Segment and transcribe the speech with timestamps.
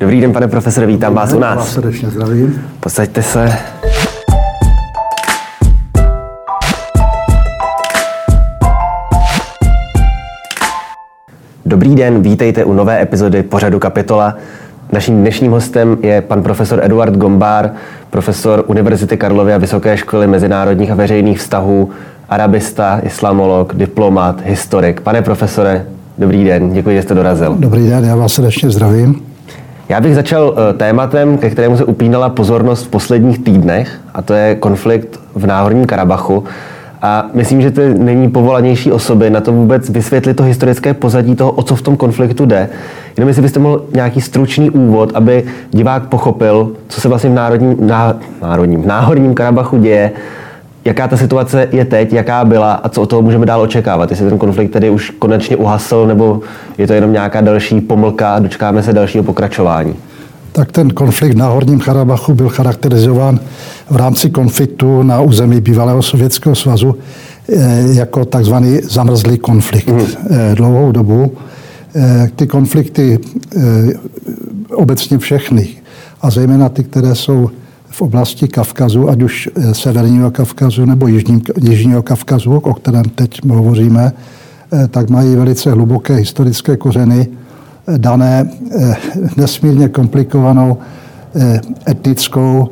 [0.00, 1.56] Dobrý den, pane profesore, vítám vás u nás.
[1.56, 2.64] Vás srdečně zdravím.
[2.80, 3.52] Posaďte se.
[11.66, 14.36] Dobrý den, vítejte u nové epizody pořadu Kapitola.
[14.92, 17.70] Naším dnešním hostem je pan profesor Eduard Gombár,
[18.10, 21.90] profesor Univerzity Karlovy a Vysoké školy mezinárodních a veřejných vztahů,
[22.28, 25.00] arabista, islamolog, diplomat, historik.
[25.00, 25.86] Pane profesore,
[26.18, 27.56] dobrý den, děkuji, že jste dorazil.
[27.58, 29.29] Dobrý den, já vás srdečně zdravím.
[29.90, 34.34] Já bych začal eh, tématem, ke kterému se upínala pozornost v posledních týdnech, a to
[34.34, 36.44] je konflikt v Náhorním Karabachu.
[37.02, 41.50] A myslím, že to není povolanější osoby na to vůbec vysvětlit to historické pozadí toho,
[41.52, 42.68] o co v tom konfliktu jde.
[43.16, 47.86] Jenom jestli byste mohl nějaký stručný úvod, aby divák pochopil, co se vlastně v národním,
[47.86, 50.12] ná, národním, v náhorním Karabachu děje,
[50.84, 54.10] jaká ta situace je teď, jaká byla a co od toho můžeme dál očekávat.
[54.10, 56.40] Jestli ten konflikt tedy už konečně uhasl, nebo
[56.78, 59.94] je to jenom nějaká další pomlka a dočkáme se dalšího pokračování.
[60.52, 63.40] Tak ten konflikt na Horním Karabachu byl charakterizován
[63.90, 66.96] v rámci konfliktu na území bývalého Sovětského svazu
[67.52, 70.06] eh, jako takzvaný zamrzlý konflikt mm.
[70.54, 71.32] dlouhou dobu.
[71.96, 73.18] Eh, ty konflikty
[74.74, 75.68] obecně všechny,
[76.22, 77.50] a zejména ty, které jsou
[78.00, 84.12] v oblasti Kavkazu, ať už severního Kavkazu nebo jižní, jižního Kavkazu, o kterém teď hovoříme,
[84.90, 87.28] tak mají velice hluboké historické kořeny
[87.96, 88.96] dané eh,
[89.36, 90.78] nesmírně komplikovanou
[91.34, 92.68] eh, etnickou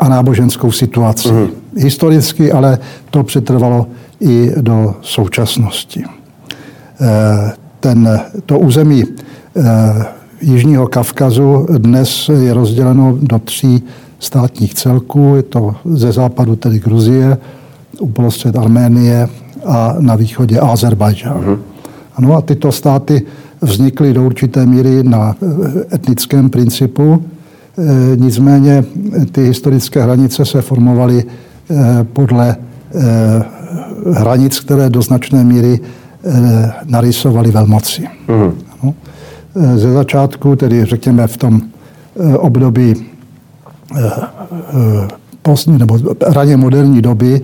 [0.00, 1.32] a náboženskou situací.
[1.32, 1.48] Mm.
[1.76, 2.78] Historicky, ale
[3.10, 3.86] to přetrvalo
[4.20, 6.04] i do současnosti.
[7.00, 9.04] Eh, ten, to území
[10.40, 13.84] Jižního Kavkazu dnes je rozděleno do tří
[14.18, 15.36] státních celků.
[15.36, 17.38] Je to ze západu tedy Gruzie,
[18.00, 19.28] uprostřed Arménie
[19.64, 21.44] a na východě Azerbajdžán.
[21.46, 21.56] Mm.
[22.14, 23.22] Ano, a tyto státy
[23.60, 27.24] vznikly do určité míry na eh, etnickém principu.
[27.78, 28.84] Eh, nicméně
[29.32, 31.24] ty historické hranice se formovaly
[31.70, 32.56] eh, podle
[34.12, 35.80] hranic, které do značné míry
[36.84, 38.02] narysovaly velmoci.
[38.28, 38.52] Mm.
[38.82, 38.94] No.
[39.76, 41.62] Ze začátku, tedy řekněme v tom
[42.38, 42.94] období
[45.42, 47.40] pozdní nebo raně moderní doby,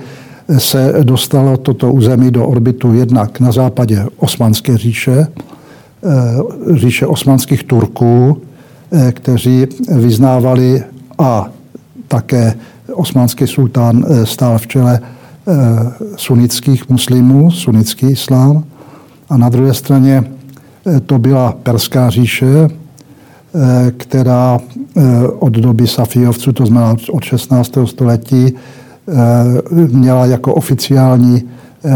[0.59, 5.27] se dostalo toto území do orbitu jednak na západě Osmanské říše,
[6.05, 8.43] Eh, říše osmanských Turků,
[8.93, 10.83] eh, kteří vyznávali
[11.19, 11.49] a
[12.09, 12.55] také
[12.93, 15.01] osmanský sultán eh, stál v čele
[16.17, 18.65] sunnických muslimů, sunnický islám.
[19.31, 20.25] A na druhé straně
[21.07, 22.69] to byla Perská říše,
[23.97, 24.59] která
[25.39, 27.73] od doby Safijovců, to znamená od 16.
[27.85, 28.55] století,
[29.73, 31.43] měla jako oficiální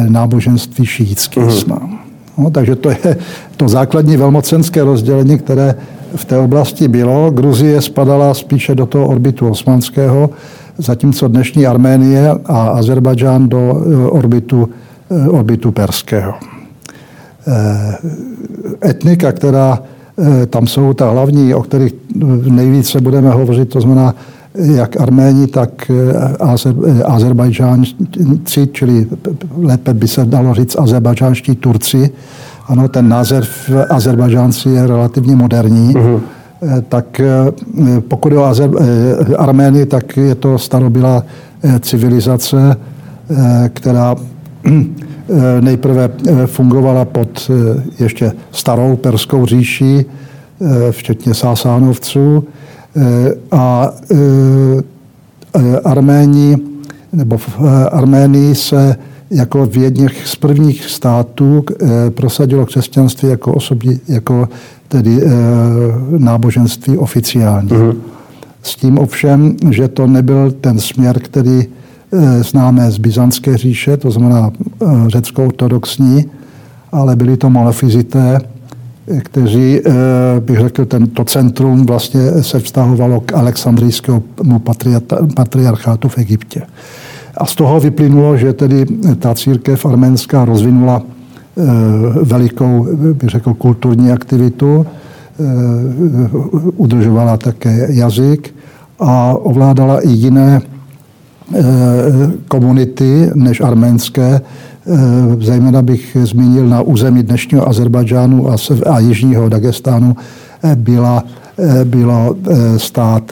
[0.09, 1.49] náboženství šíjický mm.
[1.49, 1.99] islám.
[2.39, 3.17] No, takže to je
[3.57, 5.75] to základní velmocenské rozdělení, které
[6.17, 7.31] v té oblasti bylo.
[7.31, 10.31] Gruzie spadala spíše do toho orbitu osmanského,
[10.79, 14.69] zatímco dnešní Arménie a Azerbajdžán do eh, orbitu,
[15.11, 16.35] eh, orbitu perského.
[17.49, 17.99] Eh,
[18.89, 19.83] etnika, která
[20.51, 21.95] tam jsou ta hlavní, o kterých
[22.51, 24.15] nejvíce budeme hovořit, to znamená
[24.55, 25.91] jak Arméni, tak
[26.41, 26.75] Azer,
[27.05, 29.06] Azerbajdžánci, čili
[29.56, 32.11] lépe by se dalo říct azerbajdžánští Turci.
[32.67, 35.95] Ano, ten název Azerbajdžánci je relativně moderní.
[35.95, 36.21] Uh-huh.
[36.89, 37.21] Tak
[38.09, 38.71] pokud je o Azer,
[39.39, 41.25] Arménii, tak je to starobylá
[41.81, 42.77] civilizace,
[43.73, 44.17] která
[45.61, 46.11] nejprve
[46.47, 47.50] fungovala pod
[48.00, 50.05] ještě starou perskou říší,
[50.91, 52.44] včetně Sásánovců.
[52.97, 56.56] Eh, a eh, Arméni,
[57.12, 58.97] nebo v eh, Arménii se
[59.31, 61.65] jako v jedných z prvních států
[62.11, 64.49] prosadilo křesťanství jako osobní, jako
[64.88, 65.21] tedy
[66.19, 67.69] náboženství oficiální.
[67.69, 67.97] Mm-hmm.
[68.62, 71.67] S tím ovšem, že to nebyl ten směr, který
[72.41, 74.51] známe z Byzantské říše, to znamená
[75.07, 76.25] řecko-ortodoxní,
[76.93, 78.41] ale byli to malafizité,
[79.23, 79.93] kteří, eh,
[80.41, 84.59] bych řekl, tento centrum vlastně se vztahovalo k alexandrijskému
[85.35, 86.62] patriarchátu v Egyptě.
[87.37, 88.87] A z toho vyplynulo, že tedy
[89.19, 91.62] ta církev arménská rozvinula eh,
[92.23, 95.44] velikou, bych řekl, kulturní aktivitu, eh,
[96.77, 98.55] udržovala také jazyk
[98.99, 100.61] a ovládala i jiné
[102.49, 104.41] komunity než arménské,
[104.89, 108.56] Eh, zejména bych zmínil na území dnešního Azerbajdžánu a,
[108.87, 110.17] a jižního Dagestánu
[110.65, 111.25] eh, byla,
[111.59, 112.37] eh, bylo
[112.77, 113.23] stát,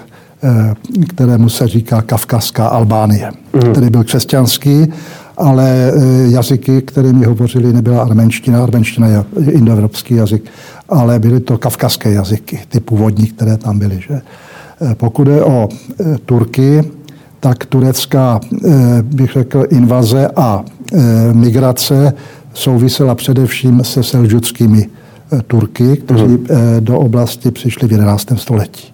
[1.08, 3.72] kterému se říká Kavkazská Albánie, mm.
[3.72, 4.86] který byl křesťanský,
[5.36, 5.92] ale
[6.26, 8.62] jazyky, kterými hovořili, nebyla arménština.
[8.62, 10.42] Arménština je indoevropský jazyk
[10.88, 14.00] ale byly to kavkazské jazyky, ty původní, které tam byly.
[14.00, 14.20] Že?
[14.94, 15.68] Pokud je o
[16.26, 16.84] Turky,
[17.40, 18.40] tak turecká,
[19.02, 20.64] bych řekl, invaze a
[21.32, 22.12] migrace
[22.54, 24.88] souvisela především se selžudskými
[25.46, 26.46] Turky, kteří hmm.
[26.80, 28.26] do oblasti přišli v 11.
[28.36, 28.92] století.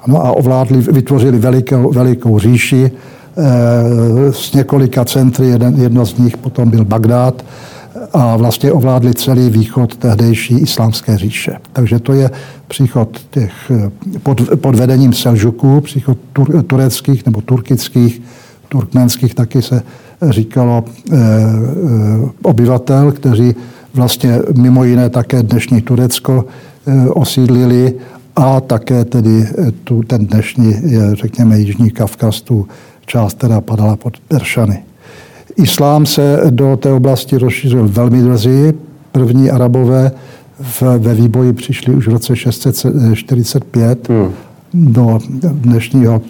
[0.00, 2.90] Ano, a ovládli, vytvořili velikou, velikou říši
[4.30, 7.44] s několika centry, jeden, jedno z nich potom byl Bagdád,
[8.12, 11.56] a vlastně ovládli celý východ tehdejší islámské říše.
[11.72, 12.30] Takže to je
[12.68, 13.52] příchod těch
[14.22, 18.22] pod, pod vedením Selžuků, příchod tur, tureckých nebo turkických,
[18.68, 19.82] turkmenských taky se
[20.30, 21.20] říkalo e, e,
[22.42, 23.54] obyvatel, kteří
[23.94, 26.44] vlastně mimo jiné také dnešní Turecko
[26.86, 27.94] e, osídlili
[28.36, 29.46] a také tedy
[29.84, 30.74] tu, ten dnešní,
[31.12, 32.68] řekněme, Jižní Kavkaz, tu
[33.06, 34.82] část, která padala pod Peršany.
[35.56, 38.72] Islám se do té oblasti rozšířil velmi drzí.
[39.12, 40.12] První arabové
[40.60, 44.32] v, ve výboji přišli už v roce 645 hmm.
[44.74, 45.18] do
[45.52, 46.22] dnešního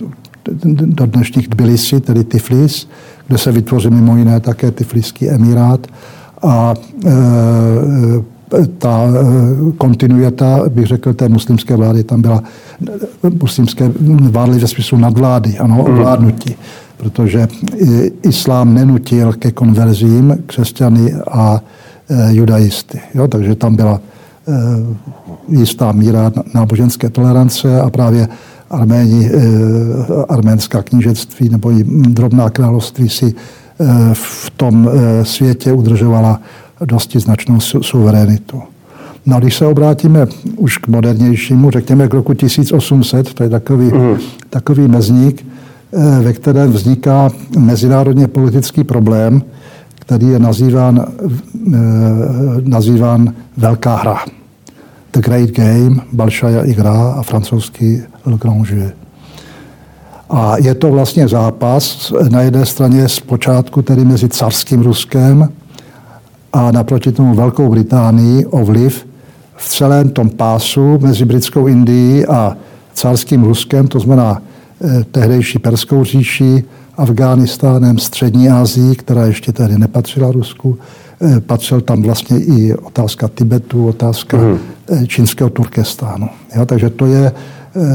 [0.72, 2.88] do dnešních Tbilisi, tedy Tiflis,
[3.26, 5.86] kde se vytvořil mimo jiné také Tifliský emirát.
[6.42, 6.74] A
[7.06, 7.10] e,
[8.78, 12.42] ta e, kontinuita, bych řekl, té muslimské vlády tam byla,
[13.40, 15.94] muslimské vlády ve smyslu nadvlády, ano, hmm.
[15.94, 16.50] ovládnutí.
[16.50, 17.48] Hmm protože
[18.22, 21.60] islám nenutil ke konverzím křesťany a
[22.08, 23.00] e, judaisty.
[23.14, 24.52] Jo, takže tam byla e,
[25.48, 28.28] jistá míra náboženské tolerance a právě
[28.70, 29.30] Arméni, e,
[30.28, 33.34] arménská knížectví nebo i drobná království si
[34.12, 34.90] v tom
[35.22, 36.40] světě udržovala
[36.84, 38.62] dosti značnou suverenitu.
[39.26, 40.26] No a když se obrátíme
[40.56, 44.16] už k modernějšímu, řekněme k roku 1800, to je takový, mm.
[44.50, 45.46] takový mezník,
[46.22, 49.42] ve kterém vzniká mezinárodně politický problém,
[49.94, 51.06] který je nazýván,
[51.74, 51.78] eh,
[52.60, 54.24] nazýván Velká hra.
[55.12, 58.90] The Great Game, Balšaja Igra a francouzský Le Grand Jeu.
[60.30, 65.48] A je to vlastně zápas na jedné straně zpočátku tedy mezi carským Ruskem
[66.52, 69.06] a naproti tomu Velkou Británií o vliv
[69.56, 72.56] v celém tom pásu mezi britskou Indií a
[72.94, 74.53] carským Ruskem, to znamená Eh,
[75.10, 76.64] tehdejší Perskou říši,
[76.96, 80.78] Afghánistánem, Střední Asii, která ještě tehdy nepatřila Rusku.
[81.22, 84.58] Eh, patřil tam vlastně i otázka Tibetu, otázka mm.
[85.06, 86.28] čínského Turkestánu.
[86.56, 87.32] Jo, takže to je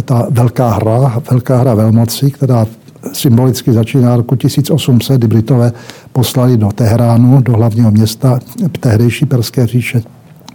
[0.06, 2.66] ta velká hra, velká hra velmocí, která
[3.14, 5.72] symbolicky začíná roku 1800, kdy Britové
[6.14, 8.40] poslali do Teheránu, do hlavního města
[8.80, 10.02] tehdejší Perské říše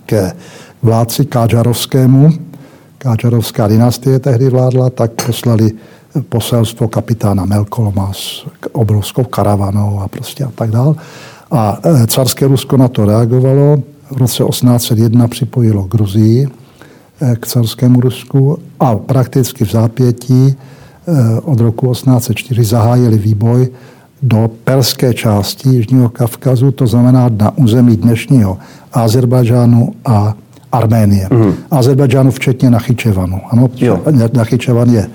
[0.06, 0.32] ke
[0.82, 2.30] vládci Káčarovskému.
[2.98, 5.72] Káčarovská dynastie tehdy vládla, tak poslali
[6.22, 10.96] poselstvo kapitána Melkolma s obrovskou karavanou a prostě a tak dál.
[11.50, 13.76] A e, carské Rusko na to reagovalo.
[14.11, 16.49] V roce 1801 připojilo Gruzii
[17.20, 20.55] e, k carskému Rusku a prakticky v zápětí e,
[21.40, 23.69] od roku 1804 zahájili výboj
[24.22, 28.58] do perské části Jižního Kavkazu, to znamená na území dnešního
[28.93, 30.34] Azerbajdžánu a
[30.72, 31.28] Arménie.
[31.31, 31.55] Mm.
[31.70, 33.40] Azerbajdžánu včetně Nachyčevanu.
[33.50, 33.70] Ano,
[34.32, 35.11] Nachyčevan je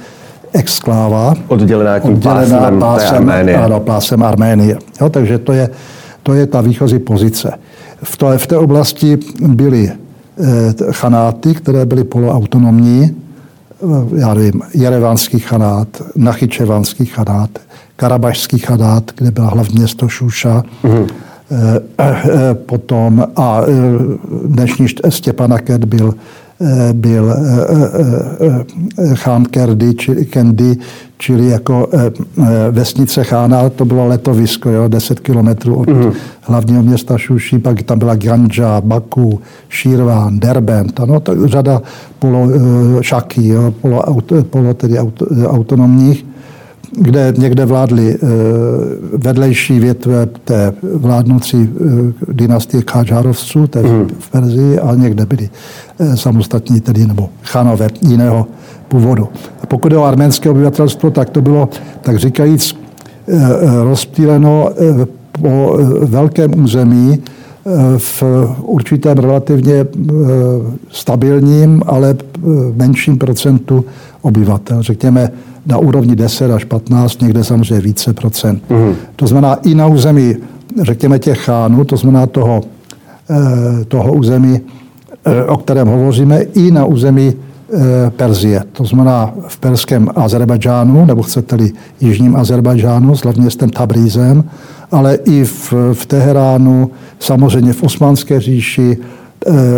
[0.54, 1.34] exkláva.
[1.48, 3.57] Oddělená tím oddělená pásem, pásem Arménie.
[3.57, 4.78] Ano, pásem Arménie.
[5.01, 5.69] Jo, takže to je,
[6.24, 7.54] to je ta výchozí pozice.
[8.04, 9.18] V, to, v té oblasti
[9.48, 9.96] byly e,
[10.92, 17.50] chanáty, které byly poloautonomní, eh, já nevím, Jerevánský chanát, Nachyčevanský chanát,
[17.96, 21.08] Karabašský chanát, kde byla hlavní město Šuša, mm-hmm.
[21.51, 23.62] e, e, potom a
[24.46, 26.13] dnešní Stěpanaket byl
[26.94, 28.66] byl eh,
[28.98, 30.78] eh, chán Kerdy, čili Kendi,
[31.18, 31.89] čili jako
[32.72, 36.12] vesnice chána, to bylo letovisko, jo, 10 kilometrů od mm.
[36.42, 39.39] hlavního města Šuší, pak tam byla Ganja, Baku,
[39.70, 41.82] Šírván, Derbent, ano, tak řada
[42.20, 42.48] polo,
[43.01, 44.04] šaky, jo, polo,
[44.50, 46.25] polo tedy auto, autonomních
[47.00, 48.27] kde někde vládly eh,
[49.18, 54.08] vedlejší větve té vládnoucí eh, dynastie Kádžárovců, té mm.
[54.20, 55.50] v Perzii, a někde byly
[56.00, 58.48] eh, samostatní tedy, nebo chanové jiného
[58.88, 59.27] původu.
[59.63, 61.70] A pokud je o arménské obyvatelstvo, tak to bylo,
[62.01, 62.75] tak říkajíc,
[63.84, 64.70] rozptýleno
[65.32, 67.24] po velkém území,
[67.98, 68.24] v
[68.62, 69.86] určitém relativně
[70.91, 72.15] stabilním, ale
[72.75, 73.86] menším procentu
[74.22, 74.84] obyvatel.
[74.84, 75.32] Řekněme
[75.70, 78.64] na úrovni 10 až 15, někde samozřejmě více procent.
[78.70, 78.96] Mm.
[79.16, 80.36] To znamená i na území,
[80.82, 82.62] řekněme, těch chánů, to znamená toho,
[83.30, 84.60] eh, toho území,
[85.26, 88.64] eh, o kterém hovoříme, i na území eh, Perzie.
[88.72, 91.72] To znamená v perském Azerbajdžánu, nebo chcete-li
[92.02, 94.44] jižním Azerbajdžánu s hlavním městem Tabrízem,
[94.92, 98.98] ale i v, v Teheránu, samozřejmě v Osmanské říši,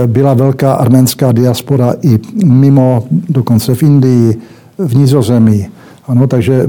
[0.07, 4.37] byla velká arménská diaspora i mimo, dokonce v Indii,
[4.77, 5.67] v Nizozemí.
[6.11, 6.67] Ano, takže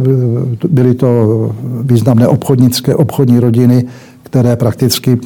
[0.68, 1.50] byly to
[1.82, 3.84] významné obchodnické, obchodní rodiny,
[4.22, 5.18] které prakticky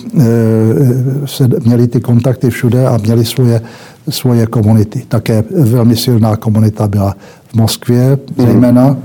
[1.24, 3.60] se měly ty kontakty všude a měly svoje,
[4.08, 5.02] svoje komunity.
[5.08, 7.16] Také velmi silná komunita byla
[7.48, 8.96] v Moskvě zejména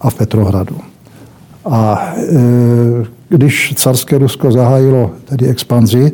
[0.00, 0.76] a v Petrohradu.
[1.64, 2.12] A
[3.28, 6.12] když carské Rusko zahájilo tedy expanzi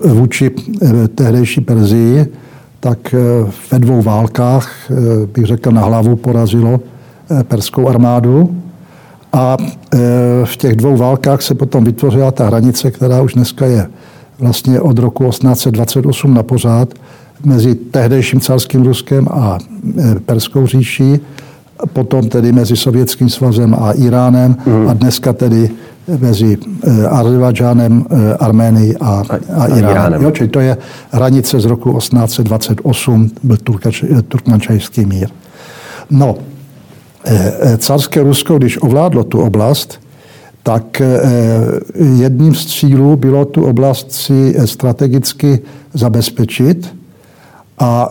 [0.00, 0.50] vůči
[1.14, 2.26] tehdejší Perzii,
[2.80, 3.14] tak
[3.72, 4.90] ve dvou válkách,
[5.34, 6.80] bych řekl, na hlavu porazilo
[7.42, 8.56] perskou armádu.
[9.32, 9.56] A
[10.44, 13.86] v těch dvou válkách se potom vytvořila ta hranice, která už dneska je
[14.38, 16.94] vlastně od roku 1828 na pořád
[17.44, 19.58] mezi tehdejším carským Ruskem a
[20.26, 21.20] Perskou říší
[21.92, 24.88] potom tedy mezi Sovětským svazem a Iránem mm.
[24.88, 25.70] a dneska tedy
[26.08, 29.22] mezi eh, Azerbajdžánem, eh, Arménií a,
[29.56, 30.22] a, Iránem.
[30.22, 30.76] Jo, čili to je
[31.10, 35.28] hranice z roku 1828, byl eh, turkmančajský mír.
[36.10, 36.36] No,
[37.78, 40.00] carské Rusko, když ovládlo tu oblast,
[40.62, 41.02] tak
[42.18, 45.60] jedním z cílů bylo tu oblast si strategicky
[45.94, 46.94] zabezpečit
[47.78, 48.08] a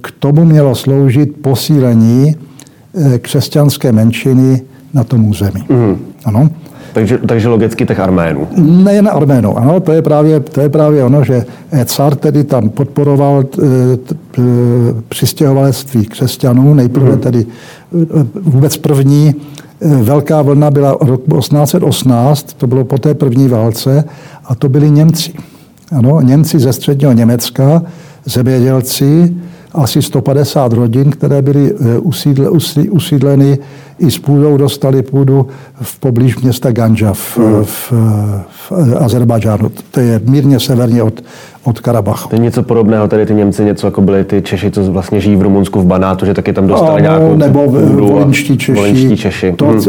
[0.00, 2.36] k tomu mělo sloužit posílení
[3.18, 4.62] křesťanské menšiny
[4.94, 5.64] na tom území.
[5.68, 5.96] Mm.
[6.24, 6.50] Ano.
[6.92, 8.48] Takže, takže logicky těch Arménů.
[8.56, 11.44] Nejen Arménů, ano, to je právě, to je právě ono, že
[11.84, 14.42] car tedy tam podporoval eh,
[15.08, 17.18] přistěhovalectví křesťanů, nejprve mm.
[17.18, 18.06] tedy eh,
[18.42, 19.34] vůbec první
[20.02, 24.04] velká vlna byla rok 1818, to bylo po té první válce,
[24.44, 25.32] a to byli Němci.
[25.92, 27.82] Ano, Němci ze středního Německa,
[28.24, 29.36] zemědělci,
[29.74, 33.58] asi 150 rodin, které byly eh, usídleny
[33.98, 35.46] i s půdou, dostali půdu
[35.82, 37.64] v poblíž města Ganja v, hmm.
[37.64, 37.92] v,
[38.48, 39.70] v Azerbajdžánu.
[39.90, 41.24] To je mírně severně od,
[41.64, 42.28] od Karabachu.
[42.28, 45.36] To je něco podobného, tady ty Němci, něco jako byli ty Češi, co vlastně žijí
[45.36, 47.68] v Rumunsku v Banátu, že taky tam dostali ano, nějakou Nebo
[48.08, 48.78] volinští Češi.
[48.78, 49.52] volinští Češi.
[49.52, 49.80] To, hmm.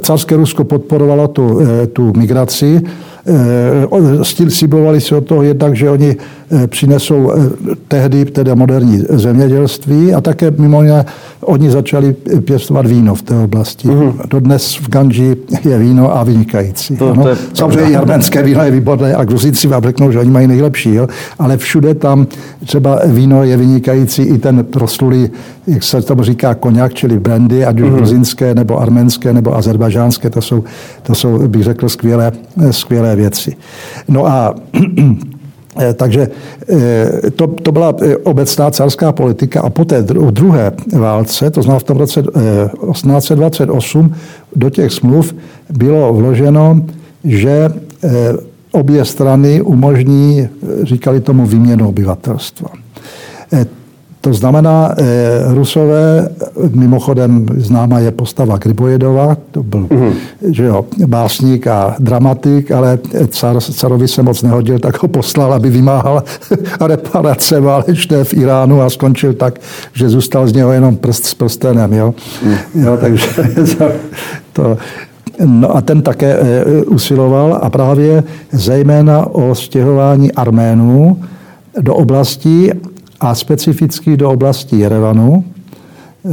[0.00, 2.82] Carské Rusko podporovalo tu, eh, tu migraci
[3.26, 6.16] Eh, slibovali si od toho jednak, že oni eh,
[6.66, 7.50] přinesou eh,
[7.88, 11.04] tehdy teda moderní zemědělství a také mimo jiné
[11.40, 12.12] oni začali
[12.44, 13.88] pěstovat víno v té oblasti.
[13.88, 14.28] Mm-hmm.
[14.30, 16.96] Dodnes v Ganži je víno a vynikající.
[16.96, 17.22] To, ano.
[17.22, 20.46] to je Samozřejmě i arménské víno je výborné a Gruzinci vám řeknou, že oni mají
[20.46, 21.08] nejlepší, jo?
[21.38, 22.26] ale všude tam
[22.64, 25.30] třeba víno je vynikající i ten proslulý,
[25.66, 27.94] jak se tomu říká, koněk, čili brandy, ať už mm-hmm.
[27.94, 30.64] gruzinské, nebo arménské, nebo azerbajdžánské, to jsou,
[31.02, 32.32] to jsou, bych řekl, skvělé,
[32.70, 33.56] skvělé věci.
[34.08, 35.39] No a eh,
[35.94, 36.28] takže
[36.68, 41.78] eh, to, to byla eh, obecná carská politika a po té druhé válce, to znamená
[41.78, 44.14] v tom roce 1828,
[44.56, 45.34] do těch smluv
[45.70, 46.80] bylo vloženo,
[47.24, 47.70] že
[48.72, 50.48] obě strany umožní,
[50.82, 52.68] říkali tomu, výměnu obyvatelstva.
[54.20, 55.04] To znamená, eh,
[55.54, 56.28] Rusové,
[56.74, 60.12] mimochodem známá je postava Gribojedova, to byl mm-hmm.
[60.50, 62.98] že jo, básník a dramatik, ale
[63.28, 66.22] car, carovi se moc nehodil, tak ho poslal, aby vymáhal
[66.80, 69.60] reparace válečné v Iránu a skončil tak,
[69.92, 71.92] že zůstal z něho jenom prst s prstenem.
[71.92, 72.14] Jo?
[72.44, 72.84] Mm.
[72.84, 73.26] Jo, takže
[74.52, 74.76] to,
[75.44, 81.22] No a ten také eh, usiloval a právě zejména o stěhování Arménů
[81.80, 82.70] do oblastí,
[83.20, 86.30] a specificky do oblasti Jerevanu, eh,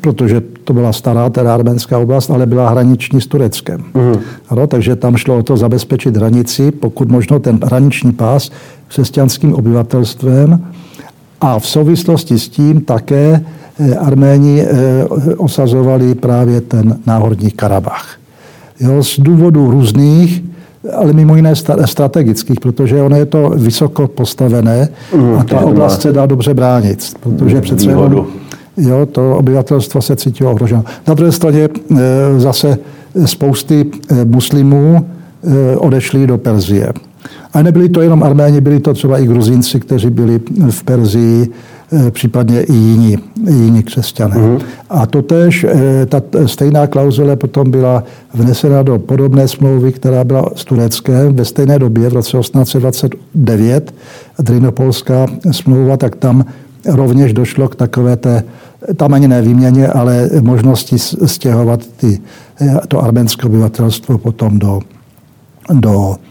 [0.00, 3.84] protože to byla stará teda arménská oblast, ale byla hraniční s Tureckem.
[3.94, 4.16] Mm.
[4.48, 8.50] Ano, takže tam šlo o to zabezpečit hranici, pokud možno ten hraniční pás
[8.88, 10.66] křesťanským obyvatelstvem
[11.40, 13.40] a v souvislosti s tím také
[13.78, 15.04] eh, Arméni eh,
[15.36, 18.16] osazovali právě ten náhorní Karabach.
[18.80, 20.42] Jo, z důvodů různých
[20.96, 21.54] ale mimo jiné
[21.84, 27.12] strategických, protože ono je to vysoko postavené mm, a ta oblast se dá dobře bránit,
[27.20, 28.26] protože mm, přece jenom,
[28.76, 30.84] jo, to obyvatelstvo se cítí ohroženo.
[31.08, 32.78] Na druhé straně e, zase
[33.24, 35.06] spousty e, muslimů
[35.42, 36.92] e, odešli do Perzie.
[37.52, 41.77] A nebyli to jenom Arméni, byli to třeba i Gruzinci, kteří byli v Perzii, Eh,
[42.10, 43.18] případně i jiní,
[43.50, 44.36] jiní křesťané.
[44.36, 44.62] Mm-hmm.
[44.90, 48.04] A totež, eh, ta stejná klauzule potom byla
[48.34, 53.94] vnesena do podobné smlouvy, která byla s Tureckem ve stejné době, v roce 1829,
[54.38, 56.44] Drinopolská smlouva, tak tam
[56.86, 58.42] rovněž došlo k takové té,
[58.96, 62.20] tam ani ne výměně, ale možnosti stěhovat ty,
[62.60, 64.80] eh, to arménské obyvatelstvo potom do,
[65.72, 66.27] do Eh,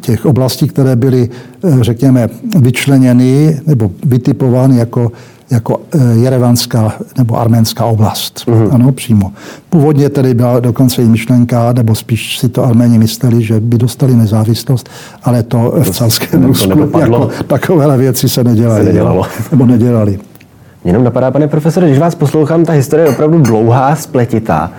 [0.00, 1.28] těch oblastí, které byly,
[1.64, 5.12] eh, řekněme, vyčleněny nebo vytipovány jako,
[5.50, 5.80] jako
[6.22, 8.44] jerevanská nebo arménská oblast.
[8.46, 8.74] Mm-hmm.
[8.74, 9.32] Ano, přímo.
[9.70, 14.16] Původně tedy byla dokonce i myšlenka, nebo spíš si to Arméni mysleli, že by dostali
[14.16, 14.90] nezávislost,
[15.22, 18.80] ale to v carském Rusku jako takovéhle věci se nedělaly.
[18.80, 19.26] Se nedělalo.
[19.50, 20.18] Nebo nedělali.
[20.84, 24.70] Jenom napadá, pane profesore, když vás poslouchám, ta historie je opravdu dlouhá, spletitá.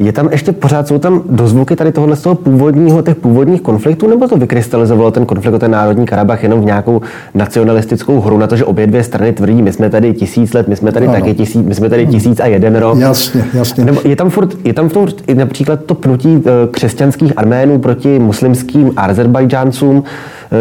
[0.00, 4.06] Je tam ještě pořád, jsou tam dozvuky tady tohohle z toho původního, těch původních konfliktů,
[4.06, 7.00] nebo to vykrystalizovalo ten konflikt o ten národní Karabach jenom v nějakou
[7.34, 10.76] nacionalistickou hru na to, že obě dvě strany tvrdí, my jsme tady tisíc let, my
[10.76, 11.14] jsme tady ano.
[11.14, 12.98] taky tisíc, my jsme tady tisíc a jeden rok.
[12.98, 13.84] Jasně, jasně.
[13.84, 18.92] Nebo je tam furt, je tam furt například to pnutí eh, křesťanských Arménů proti muslimským
[18.96, 20.04] Azerbajdžáncům,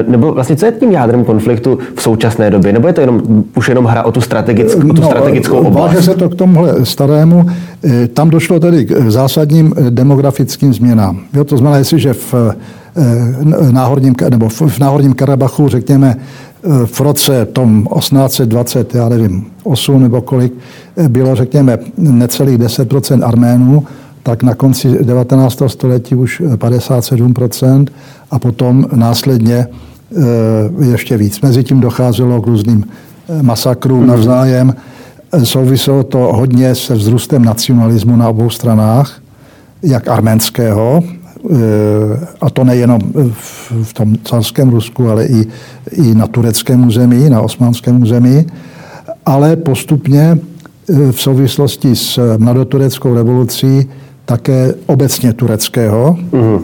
[0.07, 2.73] nebo vlastně co je tím jádrem konfliktu v současné době?
[2.73, 3.21] Nebo je to jenom,
[3.55, 5.93] už jenom hra o tu, strategickou, o tu no, strategickou oblast?
[5.93, 7.45] Váže se to k tomuhle starému.
[7.83, 11.19] Eh, tam došlo tedy k zásadním eh, demografickým změnám.
[11.33, 17.45] Jo, to znamená, jestliže v eh, náhorním, nebo v náhorním Karabachu, řekněme, eh, v roce
[17.45, 20.53] tom 1820, já nevím, 8 nebo kolik,
[21.07, 23.83] bylo, řekněme, necelých 10 Arménů,
[24.23, 25.69] tak na konci 19.
[25.69, 27.33] století už 57
[28.31, 29.67] a potom následně
[30.89, 31.41] ještě víc.
[31.41, 32.85] Mezitím docházelo k různým
[33.41, 34.75] masakrům navzájem.
[35.43, 39.21] Souviselo to hodně se vzrůstem nacionalismu na obou stranách
[39.83, 41.55] jak arménského, eh,
[42.41, 43.01] a to nejenom
[43.83, 45.47] v tom carském Rusku, ale i,
[45.91, 48.45] i na tureckém území, na osmanském území,
[49.25, 50.37] ale postupně
[50.89, 53.89] eh, v souvislosti s mladotureckou revolucí
[54.25, 56.17] také obecně tureckého.
[56.31, 56.61] Mm-hmm.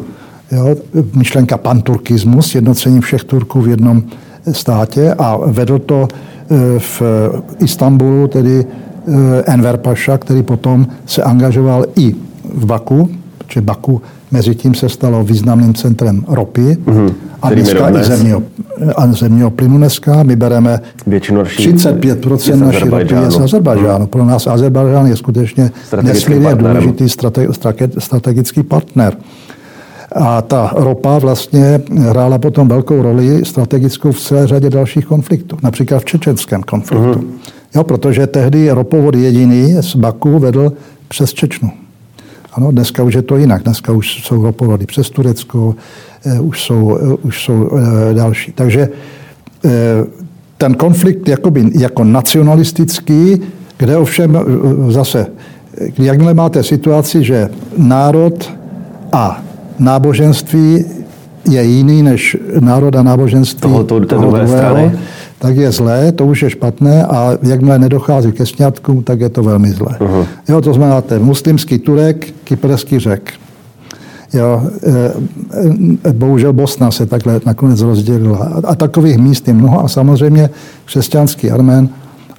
[0.52, 0.76] Jo,
[1.14, 4.04] myšlenka panturkismus, jednocení všech Turků v jednom
[4.52, 7.02] státě a vedl to eh, v
[7.60, 8.66] Istanbulu, tedy
[9.46, 12.16] Enver Paša, který potom se angažoval i
[12.54, 17.14] v Baku, protože Baku mezi tím se stalo významným centrem ropy mm-hmm.
[17.42, 18.44] a dneska i zemního,
[18.96, 20.24] a zemního plynu dneska.
[20.24, 24.00] My bereme Většinu 35% naší ropy je z Azerbajdžánu.
[24.00, 24.08] Mm.
[24.08, 25.72] Pro nás Azerbajdžán je skutečně
[26.02, 27.10] nesmírně důležitý
[28.00, 29.18] strategický partner.
[30.12, 36.00] A ta ropa vlastně hrála potom velkou roli strategickou v celé řadě dalších konfliktů, například
[36.00, 37.20] v čečenském konfliktu.
[37.20, 37.52] Mm-hmm.
[37.76, 40.74] Jo, protože tehdy ropovod jediný z Baku vedl
[41.08, 41.72] přes Čečnu.
[42.54, 43.64] Ano, dneska už je to jinak.
[43.64, 45.76] Dneska už jsou ropovody přes Turecko,
[46.26, 48.52] eh, už jsou, eh, už jsou eh, další.
[48.52, 48.90] Takže
[50.58, 53.42] ten konflikt jakoby, jako nacionalistický,
[53.78, 54.40] kde ovšem
[54.90, 55.28] zase,
[55.98, 58.54] jakmile máte situaci, že národ
[59.12, 59.42] a
[59.80, 60.86] náboženství
[61.50, 64.92] je jiný než národ a náboženství toho, to, toho druhého, strany
[65.40, 69.44] tak je zlé, to už je špatné a jakmile nedochází ke sňatkům, tak je to
[69.44, 69.98] velmi zlé.
[70.00, 70.26] Uh-huh.
[70.50, 73.34] Jo, to znamená ten muslimský Turek, kyperský řek.
[74.34, 78.62] Jo, e, e, bohužel Bosna se takhle nakonec rozdělila.
[78.64, 80.50] A takových míst je mnoho a samozřejmě
[80.86, 81.90] křesťanský Armén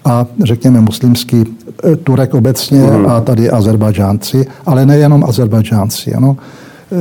[0.05, 1.45] a řekněme muslimský
[1.85, 3.11] e, Turek obecně uh-huh.
[3.11, 6.15] a tady Azerbajdžánci, ale nejenom Azerbajdžánci.
[6.15, 6.37] Ano.
[6.93, 6.97] Eh,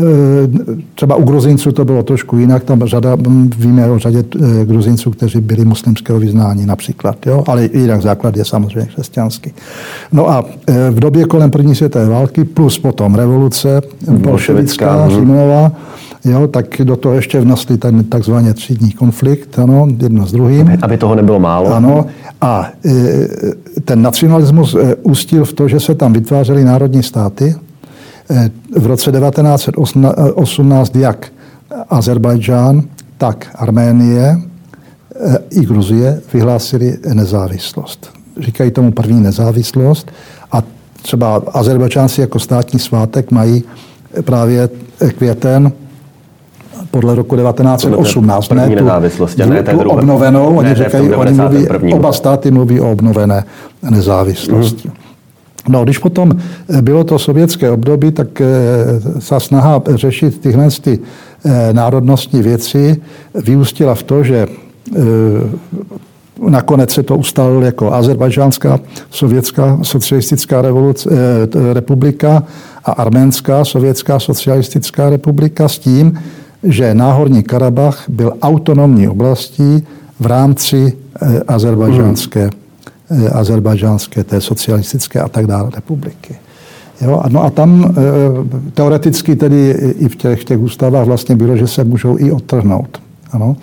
[0.95, 3.17] třeba u Gruzinců to bylo trošku jinak, tam řada,
[3.58, 7.43] víme o řadě eh, Gruzinců, kteří byli muslimského vyznání například, jo?
[7.48, 9.54] ale jinak základ je samozřejmě křesťanský.
[10.12, 15.71] No a eh, v době kolem první světové války plus potom revoluce bolševická, Římová,
[16.26, 20.62] Jo, tak do toho ještě vnesli ten takzvaně třídní konflikt, ano, jedno s druhým.
[20.62, 21.74] Aby, aby toho nebylo málo.
[21.74, 22.06] Ano,
[22.41, 22.91] a e,
[23.82, 27.56] ten nacionalismus e, ústil v to, že se tam vytvářely národní státy,
[28.78, 31.28] v roce 1918 jak
[31.90, 32.84] Azerbajdžán,
[33.18, 34.38] tak Arménie
[35.16, 38.10] eh, i Gruzie vyhlásili nezávislost.
[38.40, 40.12] Říkají tomu první nezávislost
[40.52, 40.64] a
[41.02, 43.64] třeba Azerbajdžánci jako státní svátek mají
[44.22, 44.70] právě
[45.18, 45.72] květen
[46.92, 48.48] podle roku 1918.
[48.48, 52.80] První ne tu, nezávislosti, ne tu obnovenou, ne, oni říkají, oni mluví, oba státy mluví
[52.80, 53.44] o obnovené
[53.90, 54.88] nezávislosti.
[54.88, 55.05] Mm.
[55.69, 56.32] No, když potom
[56.69, 58.45] eh, bylo to sovětské období, tak eh,
[59.30, 60.99] ta snaha řešit tyhle ty
[61.45, 63.01] eh, národnostní věci
[63.36, 64.47] vyústila v to, že
[66.49, 71.10] nakonec se to ustalilo jako Azerbajdžánská sovětská socialistická revoluce,
[71.73, 72.43] republika
[72.86, 76.19] a Arménská sovětská socialistická republika s tím,
[76.63, 79.84] že Náhorní Karabach byl autonomní oblastí
[80.19, 80.93] v rámci
[81.47, 82.64] azerbajdžánské hmm
[83.34, 86.36] azerbajdžánské, té socialistické a tak dále republiky.
[87.02, 91.58] Jo, no a tam eh, teoreticky tedy i v těch, v těch ústavách vlastně bylo,
[91.58, 93.02] že se můžou i odtrhnout.
[93.32, 93.58] Ano?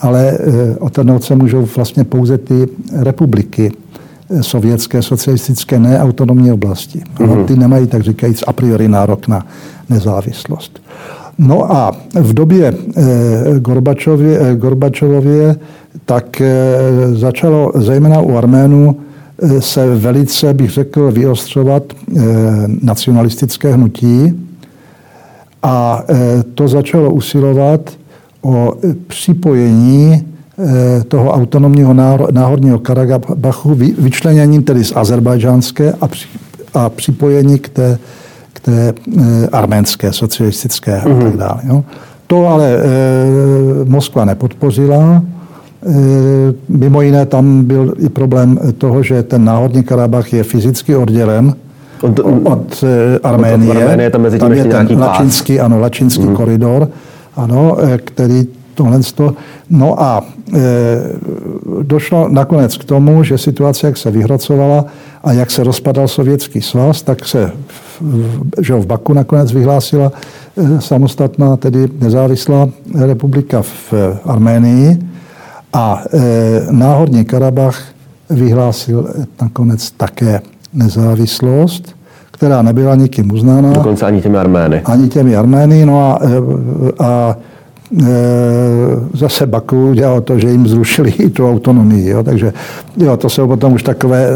[0.00, 3.72] Ale eh, odtrhnout se můžou vlastně pouze ty republiky
[4.40, 7.02] sovětské, socialistické, ne autonomní oblasti.
[7.16, 7.34] Ano?
[7.34, 7.44] Mhm.
[7.44, 9.46] Ty nemají, tak říkajíc, a priori nárok na
[9.90, 10.80] nezávislost.
[11.38, 12.74] No a v době
[13.58, 15.56] Gorbačově, Gorbačově
[16.04, 16.76] tak eh,
[17.12, 18.96] začalo zejména u Arménů
[19.58, 21.82] se velice, bych řekl, vyostřovat
[22.82, 24.32] nacionalistické hnutí.
[25.62, 26.04] A
[26.54, 27.80] to začalo usilovat
[28.42, 28.74] o
[29.06, 30.26] připojení
[31.08, 31.94] toho autonomního
[32.30, 36.08] náhorního Karabachu, vyčleněním tedy z azerbajdžánské a,
[36.74, 37.98] a připojení k té,
[38.64, 38.94] té
[39.52, 41.38] arménské, socialistické a tak mhm.
[41.38, 41.60] dále.
[41.64, 41.84] Jo.
[42.26, 42.80] To ale e,
[43.84, 45.22] Moskva nepodpořila.
[45.22, 45.94] E,
[46.68, 51.54] mimo jiné tam byl i problém toho, že ten náhodní Karabach je fyzicky oddělen
[52.02, 52.84] od, od
[53.22, 53.70] Arménie.
[53.70, 56.36] Od Arménie tam, mezi tím tam je ten lačinský, ano, lačinský mm.
[56.36, 56.88] koridor,
[57.36, 59.00] ano, který tohle.
[59.70, 60.24] No a
[60.54, 60.60] e,
[61.82, 64.84] došlo nakonec k tomu, že situace, jak se vyhrocovala
[65.24, 67.52] a jak se rozpadal sovětský svaz, tak se
[68.60, 70.12] že v Baku nakonec vyhlásila
[70.56, 72.68] e, samostatná, tedy nezávislá
[73.06, 74.98] republika v Arménii
[75.72, 76.20] a e,
[76.70, 77.82] náhodně Karabach
[78.30, 79.08] vyhlásil
[79.40, 80.40] nakonec také
[80.72, 81.96] nezávislost,
[82.30, 83.72] která nebyla nikým uznána.
[83.72, 84.80] Dokonce ani těmi Armény.
[84.84, 85.86] Ani těmi Armény.
[85.86, 86.20] No a,
[86.98, 87.53] a Eh,
[89.12, 92.08] zase Baku udělalo to, že jim zrušili i tu autonomii.
[92.08, 92.22] Jo?
[92.22, 92.52] Takže
[92.96, 94.26] jo, to jsou potom už takové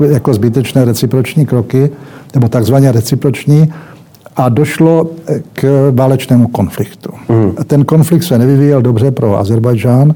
[0.00, 1.90] eh, jako zbytečné reciproční kroky,
[2.34, 3.72] nebo takzvaně reciproční.
[4.36, 5.10] A došlo
[5.52, 7.10] k válečnému konfliktu.
[7.28, 7.52] Mm.
[7.66, 10.14] Ten konflikt se nevyvíjel dobře pro Azerbajdžán,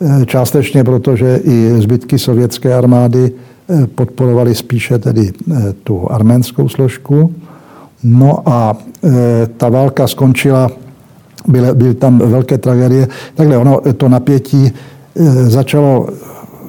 [0.00, 3.32] eh, částečně proto, že i zbytky sovětské armády
[3.94, 5.32] podporovaly spíše tedy
[5.84, 7.34] tu arménskou složku.
[8.04, 8.76] No a
[9.56, 10.70] ta válka skončila
[11.48, 13.08] byly, byly tam velké tragédie.
[13.34, 16.08] Takhle ono, to napětí e, začalo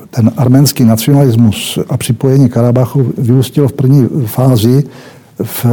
[0.09, 4.83] ten arménský nacionalismus a připojení Karabachu vyústilo v první fázi
[5.43, 5.65] v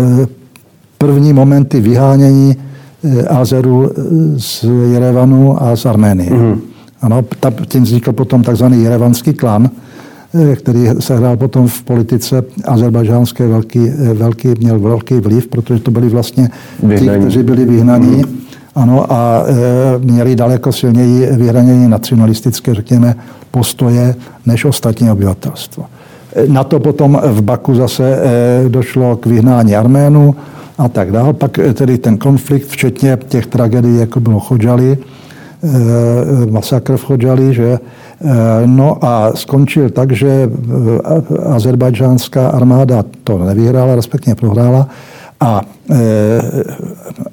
[0.98, 2.56] první momenty vyhánění
[3.04, 3.90] e, Azeru
[4.36, 6.30] z Jerevanu a z Arménie.
[6.30, 6.58] Mm-hmm.
[7.00, 7.24] Ano,
[7.68, 9.70] tím vznikl potom takzvaný jerevanský klan,
[10.54, 16.08] který se hrál potom v politice azerbajdžánské velký, velký, měl velký vliv, protože to byli
[16.08, 16.50] vlastně
[16.98, 18.16] ti, kteří byli vyhnaní.
[18.16, 18.45] Mm
[18.76, 23.14] ano, a e, měli daleko silněji vyhranění nacionalistické, řekněme,
[23.50, 24.14] postoje
[24.46, 25.84] než ostatní obyvatelstvo.
[26.36, 30.34] E, na to potom v Baku zase e, došlo k vyhnání Arménů
[30.78, 31.32] a tak dále.
[31.32, 34.98] Pak tedy ten konflikt, včetně těch tragédií, jako bylo Chodžali,
[36.50, 37.78] masakr v Chodžali, že
[38.66, 40.50] No a skončil tak, že
[41.46, 44.88] azerbajdžánská armáda to nevyhrála, respektive prohrála
[45.40, 45.96] a e,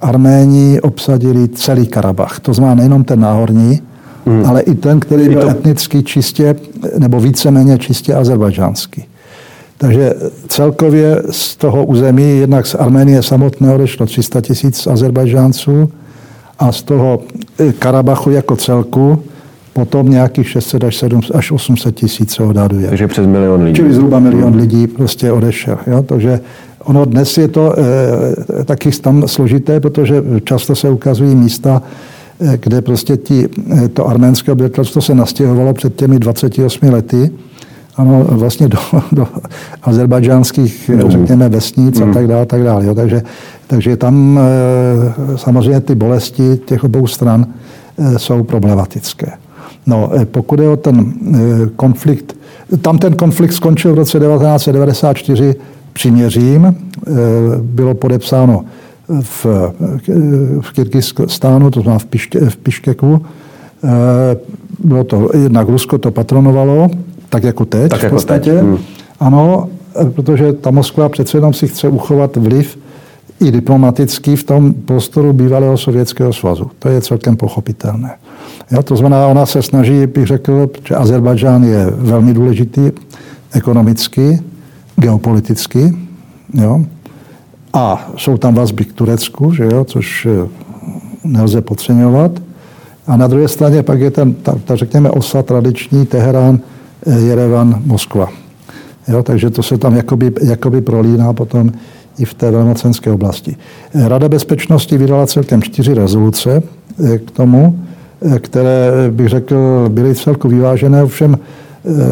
[0.01, 2.39] Arméni obsadili celý Karabach.
[2.39, 3.81] To znamená nejenom ten náhorní,
[4.25, 4.45] hmm.
[4.45, 5.49] ale i ten, který byl to...
[5.49, 6.55] etnicky čistě,
[6.97, 9.05] nebo víceméně čistě azerbajdžánský.
[9.77, 10.13] Takže
[10.47, 15.91] celkově z toho území, jednak z Arménie samotného odešlo 300 tisíc Azerbajdžánců
[16.59, 17.19] a z toho
[17.59, 19.23] e, Karabachu jako celku
[19.73, 22.87] potom nějakých 600 až, 7, až 800 tisíc se odhaduje.
[22.87, 23.75] Takže přes milion lidí.
[23.75, 25.77] Čili zhruba milion lidí prostě odešel.
[25.87, 26.03] Jo?
[26.03, 26.39] Takže
[26.83, 27.75] Ono dnes je to
[28.59, 31.81] e, taky tam složité, protože často se ukazují místa,
[32.39, 33.49] e, kde prostě ti,
[33.85, 37.31] e, to arménské obyvatelstvo se nastěhovalo před těmi 28 lety,
[37.95, 38.77] ano, vlastně do,
[39.11, 39.27] do
[39.83, 41.11] azerbajdžánských, mm.
[41.11, 42.09] řekněme, vesnic mm.
[42.09, 42.85] a tak dále, tak dále.
[42.85, 42.95] Jo.
[42.95, 43.21] Takže,
[43.67, 47.45] takže tam e, samozřejmě ty bolesti těch obou stran
[47.97, 49.31] e, jsou problematické.
[49.87, 51.13] No, pokud je o ten
[51.75, 52.35] konflikt,
[52.81, 55.55] tam ten konflikt skončil v roce 1994
[55.93, 56.65] příměřím.
[56.65, 57.11] Eh,
[57.61, 58.65] bylo podepsáno
[59.21, 59.45] v,
[60.61, 63.25] v Kyrgyzstánu, to znamená v, Piške, v Piškeku.
[63.83, 64.37] Eh,
[64.79, 66.89] bylo to, jednak Rusko to patronovalo,
[67.29, 68.51] tak jako teď tak v jako podstatě.
[68.51, 68.61] Teď.
[68.61, 68.77] Hmm.
[69.19, 69.69] Ano,
[70.01, 72.77] eh, protože ta Moskva přece jenom si chce uchovat vliv
[73.39, 76.71] i diplomatický v tom prostoru bývalého Sovětského svazu.
[76.79, 78.11] To je celkem pochopitelné.
[78.71, 82.91] Jo, to znamená, ona se snaží, bych řekl, že Azerbajdžán je velmi důležitý
[83.53, 84.39] ekonomicky,
[84.95, 85.93] geopoliticky.
[86.53, 86.85] Jo?
[87.73, 89.83] A jsou tam vazby k Turecku, že jo?
[89.83, 90.47] což eh,
[91.23, 92.31] nelze podceňovat.
[93.07, 96.59] A na druhé straně pak je ten, ta, ta řekněme, osa tradiční Teherán,
[97.07, 98.29] eh, Jerevan, Moskva.
[99.07, 101.71] Jo, takže to se tam jakoby, jakoby prolíná potom
[102.17, 103.55] i v té velmocenské oblasti.
[103.93, 106.63] Rada bezpečnosti vydala celkem čtyři rezoluce
[107.05, 107.79] eh, k tomu,
[108.39, 111.37] které, bych řekl, byly celku vyvážené, ovšem Eh,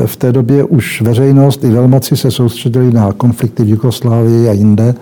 [0.05, 4.95] v té době už veřejnost i velmoci se soustředili na konflikty v Jugoslávii a jinde,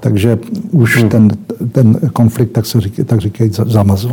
[0.00, 0.38] takže
[0.70, 1.08] už hmm.
[1.08, 1.30] ten,
[1.72, 4.10] ten konflikt, tak se tak říkají, zamazl.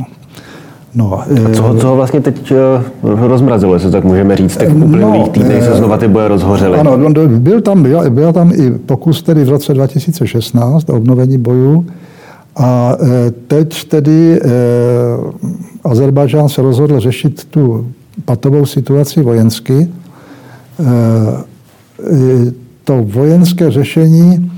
[0.95, 2.57] No, a co, ho, eh, co ho vlastně teď eh,
[3.03, 6.79] rozmrazilo, jestli tak můžeme říct, těch uplynulých no, týdnech se znova ty boje rozhořely?
[6.79, 11.85] Ano, byl tam, byl, byl tam i pokus tedy v roce 2016 o obnovení bojů
[12.57, 12.95] a
[13.47, 14.39] teď tedy
[15.83, 17.87] Azerbajdžán se rozhodl řešit tu
[18.25, 19.89] patovou situaci vojensky.
[20.79, 20.85] Eh,
[22.83, 24.51] to vojenské řešení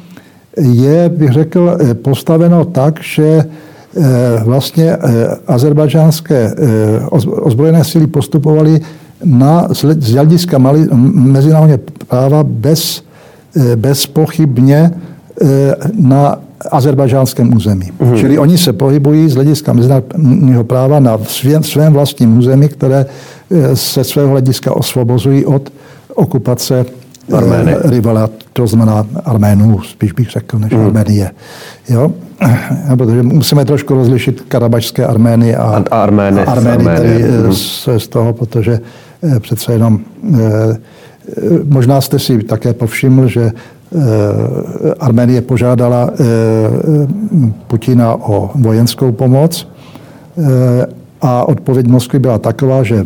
[0.57, 3.45] je, bych řekl, postaveno tak, že
[4.43, 4.97] vlastně
[5.47, 6.55] azerbajdžánské
[7.41, 8.81] ozbrojené síly postupovaly
[9.23, 9.67] na,
[9.99, 10.57] z hlediska
[11.13, 13.03] mezinárodního práva bez,
[13.75, 14.91] bezpochybně
[15.99, 16.37] na
[16.71, 17.91] azerbajdžánském území.
[17.99, 18.17] Mm.
[18.17, 23.05] Čili oni se pohybují z hlediska mezinárodního práva na svém, svém vlastním území, které
[23.51, 25.73] eh, se svého hlediska osvobozují od
[26.15, 26.85] okupace
[27.31, 27.75] eh, Armény.
[27.83, 30.85] rivala, to znamená Arménů, spíš bych řekl, než mm.
[30.85, 31.31] Arménie.
[31.89, 32.11] Jo?
[32.97, 37.53] Protože musíme trošku rozlišit karabačské Armény a, a Armény, a Armény tady mm.
[37.53, 38.79] z, z toho, protože
[39.39, 39.99] přece jenom
[41.63, 43.51] možná jste si také povšiml, že Eh,
[44.99, 46.23] Arménie požádala eh,
[47.67, 50.85] Putina o vojenskou pomoc eh,
[51.21, 53.05] a odpověď Moskvy byla taková, že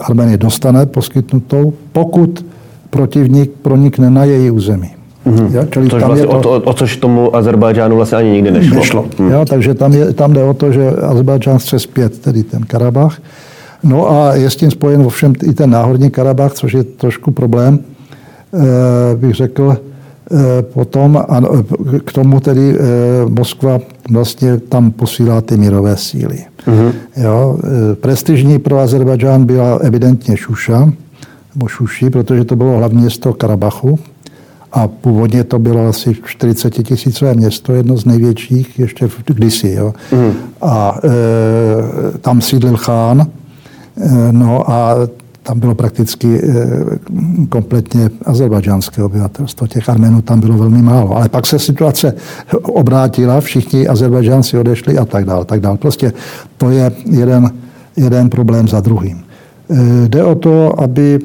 [0.00, 2.46] Arménie dostane poskytnutou, pokud
[2.90, 4.90] protivník pronikne na její území.
[5.26, 5.68] Mm-hmm.
[5.70, 8.50] Čili což tam vlastně je to, o, to, o což tomu Azerbajdžánu vlastně ani nikdy
[8.50, 8.76] nešlo.
[8.76, 9.04] nešlo.
[9.18, 9.30] Mm.
[9.30, 13.20] Ja, takže tam, je, tam jde o to, že Azerbajdžán chce zpět tedy ten Karabach.
[13.84, 17.78] No a je s tím spojen ovšem i ten náhorní Karabach, což je trošku problém,
[17.78, 19.89] e, bych řekl, Eh,
[20.62, 21.40] potom a
[22.04, 22.80] k tomu tedy eh,
[23.28, 23.78] Moskva
[24.10, 26.38] vlastně tam posílá ty mírové síly.
[26.66, 26.92] Mm-hmm.
[27.16, 30.92] Jo, eh, prestižní pro Azerbajdžán byla evidentně Šuša,
[31.54, 33.98] nebo Šuši, protože to bylo hlavní město Karabachu.
[34.72, 39.70] A původně to bylo asi 40 tisícové město, jedno z největších ještě v, kdysi.
[39.70, 39.94] Jo.
[40.12, 40.32] Mm.
[40.62, 43.26] A e, tam sídlil chán,
[44.30, 44.94] no a
[45.42, 46.98] tam bylo prakticky eh,
[47.48, 49.66] kompletně azerbajdžánské obyvatelstvo.
[49.66, 51.16] Těch Arménů tam bylo velmi málo.
[51.16, 52.14] Ale pak se situace
[52.62, 55.44] obrátila, všichni Azerbajdžánci odešli a tak dále.
[55.44, 55.78] Tak dále.
[55.78, 56.12] Prostě
[56.56, 57.50] to je jeden,
[57.96, 59.22] jeden problém za druhým.
[59.70, 61.18] Eh, jde o to, aby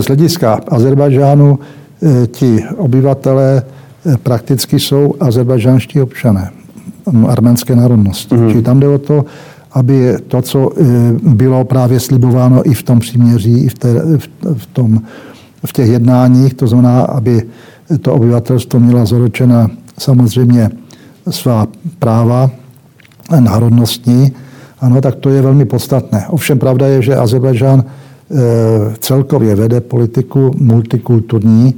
[0.00, 3.62] z hlediska Azerbajdžánu eh, ti obyvatelé
[4.22, 6.50] prakticky jsou azerbajdžánští občané
[7.28, 8.34] arménské národnosti.
[8.34, 8.50] Mm.
[8.50, 9.24] Čili tam jde o to,
[9.72, 10.84] aby to, co eh,
[11.22, 13.88] bylo právě slibováno i v tom příměří, i v, té,
[14.54, 15.00] v, tom,
[15.66, 17.42] v těch jednáních, to znamená, aby
[18.00, 20.70] to obyvatelstvo mělo zaručena samozřejmě
[21.30, 21.66] svá
[21.98, 22.50] práva
[23.40, 24.32] národnostní,
[24.80, 26.26] ano, tak to je velmi podstatné.
[26.28, 28.34] Ovšem pravda je, že Azerbajdžán eh,
[28.98, 31.74] celkově vede politiku multikulturní.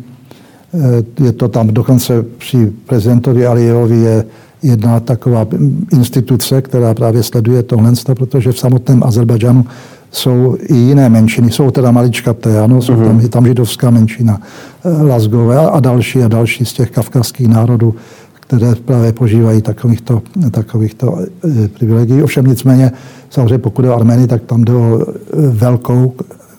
[0.74, 4.24] Eh, je to tam dokonce při prezidentovi Alijevovi je
[4.62, 5.46] jedna taková
[5.92, 9.66] instituce, která právě sleduje tohle, protože v samotném Azerbajdžánu
[10.10, 11.50] jsou i jiné menšiny.
[11.50, 14.40] Jsou teda maličkaté, ano, jsou tam, je tam židovská menšina,
[14.84, 17.94] eh, Lazgové a další a další z těch kavkazských národů,
[18.40, 22.22] které právě požívají takovýchto, takovýchto eh, privilegií.
[22.22, 22.92] Ovšem nicméně,
[23.30, 25.06] samozřejmě pokud je o Armenii, tak tam jde o eh,
[25.48, 26.12] velkou,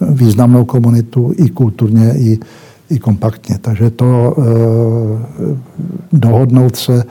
[0.09, 2.39] významnou komunitu i kulturně, i,
[2.89, 3.57] i kompaktně.
[3.61, 5.57] Takže to eh,
[6.13, 7.03] dohodnout se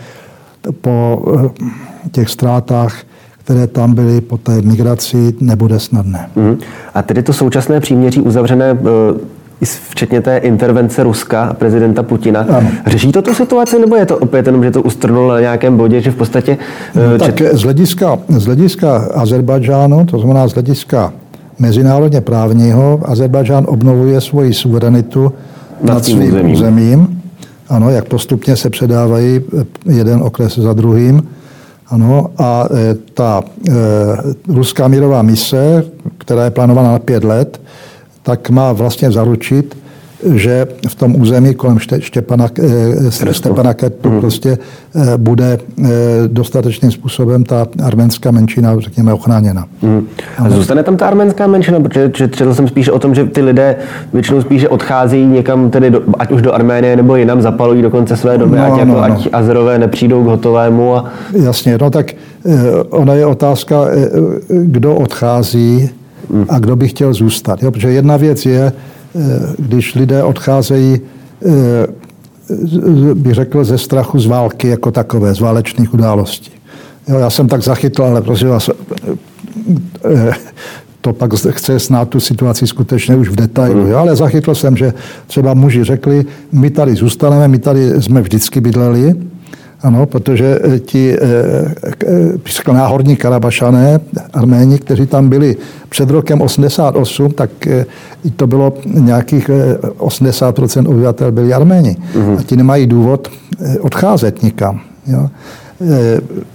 [0.81, 2.96] po eh, těch ztrátách,
[3.44, 6.29] které tam byly po té migraci, nebude snadné.
[6.37, 6.59] Mm.
[6.94, 12.40] A tedy to současné příměří uzavřené eh, včetně té intervence Ruska a prezidenta Putina.
[12.40, 12.70] Ano.
[12.87, 16.01] Řeší to tu situaci, nebo je to opět jenom, že to ustrnulo na nějakém bodě,
[16.01, 16.59] že v podstatě...
[16.94, 17.57] No, tak čet...
[17.57, 21.12] z hlediska, z hlediska Azerbajdžánu, to znamená z hlediska
[21.59, 25.33] mezinárodně právního, Azerbajdžán obnovuje svoji suverenitu
[25.83, 26.53] nad, nad svým územím.
[26.53, 27.22] územím
[27.73, 31.29] ano, jak postupně se předávají eh, jeden okres za druhým.
[31.89, 33.73] Ano, a eh, ta e,
[34.49, 35.85] ruská mírová mise,
[36.19, 37.61] která je plánovaná na pět let,
[38.23, 39.77] tak má vlastně zaručit,
[40.35, 42.47] že v tom území kolem Štěpana,
[43.29, 44.21] eh, Štěpana Kertu mm.
[44.21, 44.59] prostě
[44.95, 45.89] eh, bude eh,
[46.27, 49.67] dostatečným způsobem ta arménská menšina, řekněme, ochráněna.
[49.83, 50.07] Mm.
[50.39, 53.77] A zůstane tam ta arménská menšina, protože četl jsem spíš o tom, že ty lidé
[54.13, 58.39] většinou spíše odcházejí někam, tedy do, ať už do Arménie nebo jinam, zapalují dokonce své
[58.39, 59.03] domy, no, ať, jako, no, no.
[59.03, 60.97] ať Azerové nepřijdou k hotovému.
[60.97, 61.05] A...
[61.33, 62.07] Jasně, no tak
[62.91, 63.77] ona je otázka,
[64.49, 65.91] kdo odchází
[66.49, 67.63] a kdo by chtěl zůstat.
[67.63, 67.71] Jo?
[67.71, 68.73] Protože jedna věc je,
[69.59, 71.01] když lidé odcházejí,
[71.46, 71.87] eh,
[73.14, 76.51] bych řekl, ze strachu z války jako takové, z válečných událostí.
[77.09, 78.70] Jo, já jsem tak zachytl, ale prosím vás,
[80.05, 80.33] eh,
[81.01, 83.87] to pak chce snát tu situaci skutečně už v detailu.
[83.87, 83.98] Jo?
[83.98, 84.94] Ale zachytl jsem, že
[85.27, 89.14] třeba muži řekli, my tady zůstaneme, my tady jsme vždycky bydleli,
[89.83, 91.25] ano, protože eh, ti eh,
[92.68, 94.01] eh, náhorní karabašané,
[94.33, 95.57] arméni, kteří tam byli
[95.88, 97.51] před rokem 88, tak
[98.37, 99.51] to bylo nějakých
[99.99, 101.97] 80% obyvatel byli arméni.
[102.14, 102.38] Mm-hmm.
[102.38, 103.29] A ti nemají důvod
[103.81, 104.81] odcházet nikam.
[105.07, 105.29] Jo.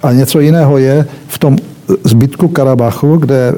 [0.04, 1.58] A něco jiného je v tom
[2.04, 3.54] zbytku Karabachu, kde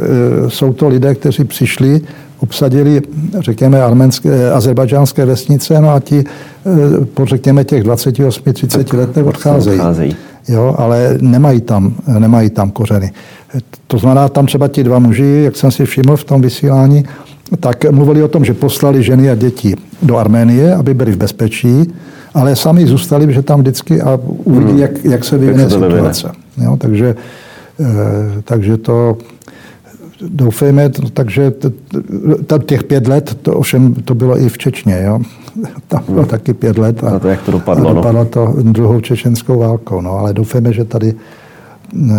[0.47, 2.01] jsou to lidé, kteří přišli
[2.39, 3.01] obsadili,
[3.39, 6.23] řekněme, arménské, azerbajdžánské vesnice, no a ti
[7.13, 9.79] po, řekněme, těch 28-30 letech odcházejí.
[9.79, 10.15] odcházejí.
[10.47, 13.11] Jo, ale nemají tam, nemají tam kořeny.
[13.87, 17.05] To znamená, tam třeba ti dva muži, jak jsem si všiml v tom vysílání,
[17.59, 21.93] tak mluvili o tom, že poslali ženy a děti do Arménie, aby byli v bezpečí,
[22.33, 24.79] ale sami zůstali, že tam vždycky a uvidí, hmm.
[24.79, 26.31] jak, jak se vyvine situace.
[26.57, 27.15] Jo, takže,
[27.79, 27.85] eh,
[28.43, 29.17] takže to
[30.21, 31.53] doufejme, takže
[32.65, 35.19] těch pět let, to ovšem to bylo i v Čečně, jo.
[35.87, 36.29] Tam bylo hmm.
[36.29, 38.25] taky pět let a, a to jak to dopadlo, a dopadlo no?
[38.25, 40.01] to druhou čečenskou válkou.
[40.01, 42.15] No, ale doufejme, že tady eh,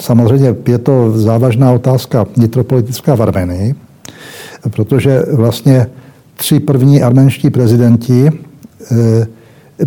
[0.00, 3.74] samozřejmě je to závažná otázka nitropolitická v Armenii,
[4.70, 5.86] protože vlastně
[6.34, 9.26] tři první arménští prezidenti eh,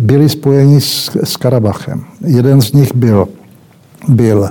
[0.00, 2.04] byli spojeni s, s Karabachem.
[2.26, 3.28] Jeden z nich byl,
[4.08, 4.50] byl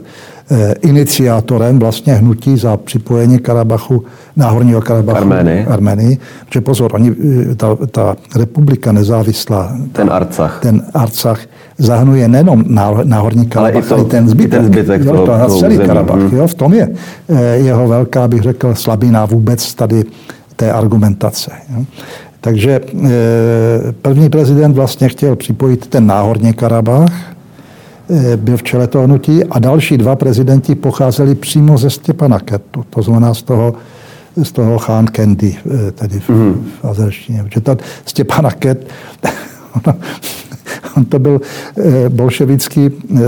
[0.82, 4.04] iniciátorem vlastně hnutí za připojení Karabachu,
[4.36, 5.66] Náhorního Karabachu Arménii.
[5.66, 6.18] Arménii.
[6.46, 7.16] Protože pozor, oni,
[7.52, 11.40] eh, ta, ta republika nezávislá, ten Arcach, ten Arcach
[11.78, 12.64] zahrnuje nejenom
[13.04, 14.52] Náhorní Karabach, ale i ten zbytek.
[14.52, 16.20] ten zbytek jo, toho, to celý Karabach.
[16.20, 16.38] Hmm.
[16.38, 16.90] Jo, v tom je
[17.54, 20.04] jeho velká, bych řekl, slabina vůbec tady
[20.56, 21.52] té argumentace.
[21.78, 21.86] Jo.
[22.42, 23.10] Takže eh,
[24.02, 27.43] první prezident vlastně chtěl připojit ten náhorní Karabach, eh,
[28.36, 33.02] byl v čele toho hnutí a další dva prezidenti pocházeli přímo ze Stěpana Ketu, to
[33.02, 33.74] znamená z toho,
[34.44, 36.72] z toho Khan Kendi, eh, tedy v, mm.
[36.82, 37.44] v azerštině.
[37.44, 38.88] Protože ta Stěpana Ket,
[40.98, 41.42] On to byl
[41.78, 43.22] eh, bolševický eh,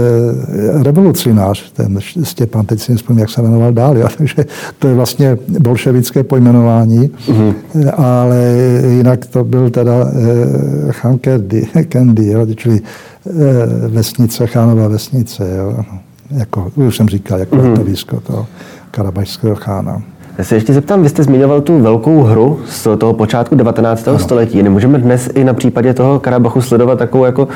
[0.83, 4.07] revolucionář, ten Stěpan, teď si nespomínám, jak se jmenoval dál, jo?
[4.17, 4.45] takže
[4.79, 7.53] to je vlastně bolševické pojmenování, mm-hmm.
[7.97, 8.53] ale
[8.89, 10.11] jinak to byl teda
[10.91, 12.47] Khan Kendi, Kendi jo?
[12.55, 12.81] čili
[13.87, 15.83] vesnice, Chánova vesnice, jo?
[16.31, 17.75] jako, už jsem říkal, jako mm-hmm.
[17.75, 18.47] to výzko toho
[18.91, 20.01] karabajského chána.
[20.37, 24.07] Já se ještě zeptám, vy jste zmiňoval tu velkou hru z toho počátku 19.
[24.07, 24.19] Ano.
[24.19, 24.63] století.
[24.63, 27.47] Nemůžeme dnes i na případě toho Karabachu sledovat takovou jako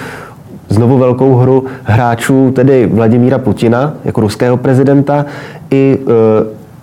[0.69, 5.25] znovu velkou hru hráčů, tedy Vladimíra Putina jako ruského prezidenta
[5.71, 6.05] i e,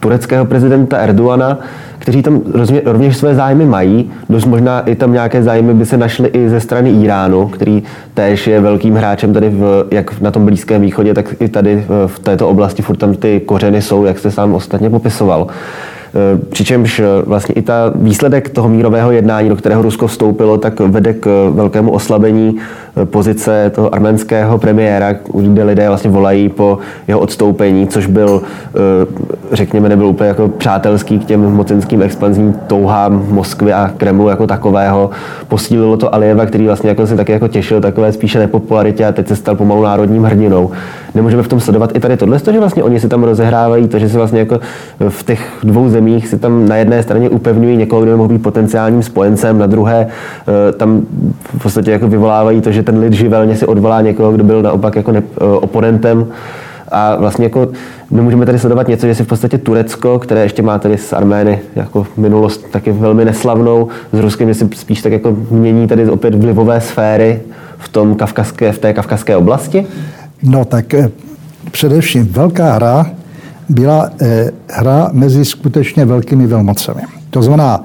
[0.00, 1.58] tureckého prezidenta Erdoana,
[2.06, 2.40] kteří tam
[2.84, 4.10] rovněž své zájmy mají.
[4.28, 7.82] Dost možná i tam nějaké zájmy by se našly i ze strany Iránu, který
[8.14, 12.18] též je velkým hráčem tady v, jak na tom Blízkém východě, tak i tady v
[12.18, 15.46] této oblasti furt tam ty kořeny jsou, jak jste sám ostatně popisoval.
[16.16, 20.80] Eh, přičemž eh, vlastně i ta výsledek toho mírového jednání, do kterého Rusko vstoupilo, tak
[20.80, 22.56] vede k velkému oslabení
[23.04, 26.78] pozice toho arménského premiéra, kde lidé vlastně volají po
[27.08, 28.42] jeho odstoupení, což byl,
[29.52, 35.10] řekněme, nebyl úplně jako přátelský k těm mocenským expanzním touhám Moskvy a Kremlu jako takového.
[35.48, 39.28] Posílilo to Alijeva, který vlastně jako se taky jako těšil takové spíše nepopularitě a teď
[39.28, 40.70] se stal pomalu národním hrdinou.
[41.14, 44.08] Nemůžeme v tom sledovat i tady tohle, že vlastně oni si tam rozehrávají to, že
[44.08, 44.60] se vlastně jako
[45.08, 48.42] v těch dvou zemích si tam na jedné straně upevňují někoho, kdo by mohl být
[48.42, 51.02] potenciálním spojencem, na druhé eh, tam
[51.58, 54.96] v podstatě jako vyvolávají to, že ten lid živelně si odvolá někoho, kdo byl naopak
[54.96, 56.26] jako ne, eh, oponentem.
[56.88, 57.68] A vlastně jako
[58.10, 61.12] my můžeme tady sledovat něco, že si v podstatě Turecko, které ještě má tady z
[61.12, 66.34] Armény jako minulost taky velmi neslavnou, s Ruskem, si spíš tak jako mění tady opět
[66.34, 67.40] vlivové sféry
[67.78, 69.86] v, tom kavkazské, v té kavkazské oblasti?
[70.42, 71.10] No tak eh,
[71.70, 73.06] především velká hra
[73.68, 77.00] byla eh, hra mezi skutečně velkými velmocemi.
[77.30, 77.84] To znamená,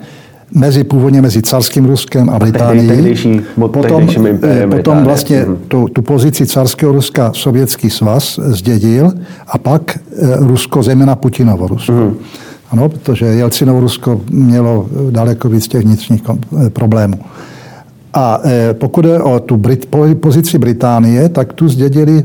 [0.54, 2.88] mezi původně mezi carským Ruskem a Británií.
[2.88, 4.10] Tehdejší, potom,
[4.44, 5.58] eh, potom vlastně mhm.
[5.68, 9.12] tu, tu pozici carského Ruska Sovětský svaz zdědil
[9.48, 11.92] a pak eh, Rusko, zejména Putinovo Rusko.
[11.92, 12.16] Mm.
[12.72, 16.22] Ano, protože Jelcinovo Rusko mělo daleko víc těch vnitřních
[16.74, 17.20] problémů.
[18.14, 18.40] A
[18.74, 19.88] pokud je o tu Brit,
[20.20, 22.24] pozici Británie, tak tu zdědili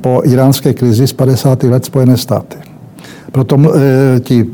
[0.00, 1.62] po iránské krizi z 50.
[1.62, 2.56] let Spojené státy.
[3.32, 4.46] Proto e, ti,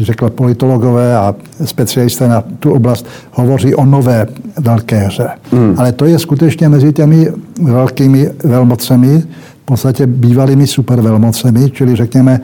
[0.00, 4.26] e, řekla, politologové a specialisté na tu oblast hovoří o nové
[4.58, 5.28] velké hře.
[5.52, 5.74] Hmm.
[5.78, 7.28] Ale to je skutečně mezi těmi
[7.62, 9.22] velkými velmocemi,
[9.62, 12.40] v podstatě bývalými supervelmocemi, čili řekněme,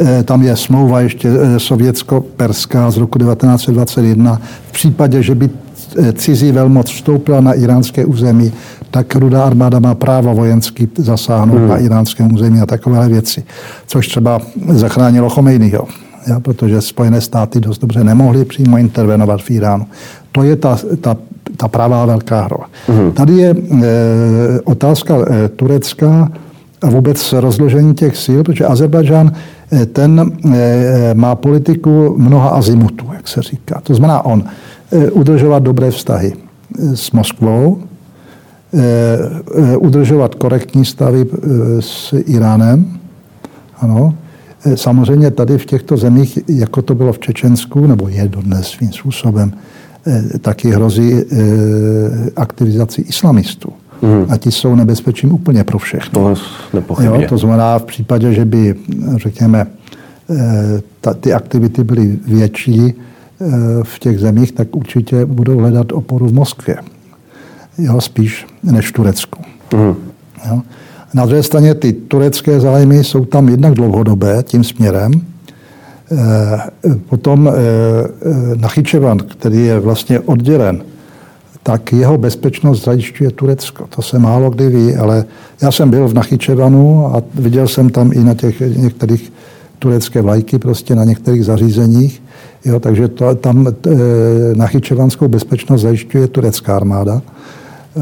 [0.00, 1.28] e, tam je smlouva ještě
[1.58, 4.40] sovětsko-perská z roku 1921.
[4.68, 5.50] V případě, že by
[6.12, 8.52] cizí velmoc vstoupila na iránské území,
[8.92, 11.68] tak rudá armáda má právo vojenský zasáhnout hmm.
[11.68, 13.44] na iránském území a takové věci.
[13.86, 15.88] Což třeba zachránilo Chomejnyho,
[16.26, 19.86] ja, protože Spojené státy dost dobře nemohly přímo intervenovat v Iránu.
[20.32, 21.16] To je ta, ta,
[21.56, 22.56] ta pravá velká hra.
[22.88, 23.12] Hmm.
[23.12, 23.56] Tady je e,
[24.64, 26.28] otázka e, Turecka
[26.82, 29.32] a vůbec rozložení těch sil, protože Azerbajdžán
[29.72, 33.80] e, ten e, má politiku mnoha azimutů, jak se říká.
[33.82, 34.44] To znamená on
[34.92, 36.32] e, udržovat dobré vztahy
[36.94, 37.91] s Moskvou, Eh, eh,
[39.78, 41.36] udržovat korektní stavy eh,
[41.80, 42.98] s Iránem,
[43.80, 44.14] ano,
[44.74, 49.52] Samozřejmě tady v těchto zemích, jako to bylo v Čečensku, nebo je dodnes svým způsobem,
[50.40, 51.12] taky hrozí
[52.36, 53.72] aktivizaci islamistů.
[54.02, 54.26] Mm.
[54.28, 56.34] A ti jsou nebezpečím úplně pro všechno.
[56.72, 58.74] To jo, to znamená v případě, že by,
[59.16, 59.66] řekněme,
[61.00, 62.94] ta, ty aktivity byly větší
[63.82, 66.76] v těch zemích, tak určitě budou hledat oporu v Moskvě.
[67.78, 69.42] Jo, spíš než v Turecku.
[69.74, 69.94] Mm.
[70.48, 70.62] Jo.
[71.14, 75.12] Na druhé straně ty turecké zájmy jsou tam jednak dlouhodobé tím směrem.
[76.12, 76.60] Eh,
[77.08, 80.82] potom eh, eh, Nachyčevan, který je vlastně oddělen,
[81.62, 83.86] tak jeho bezpečnost zajišťuje Turecko.
[83.86, 85.24] To se málo kdy ví, ale
[85.62, 89.32] já jsem byl v Nachyčevanu a viděl jsem tam i na těch některých
[89.78, 92.22] turecké vlajky, prostě na některých zařízeních.
[92.64, 93.72] Jo, takže to, tam e,
[94.54, 97.22] Nachyčevanskou bezpečnost zajišťuje turecká armáda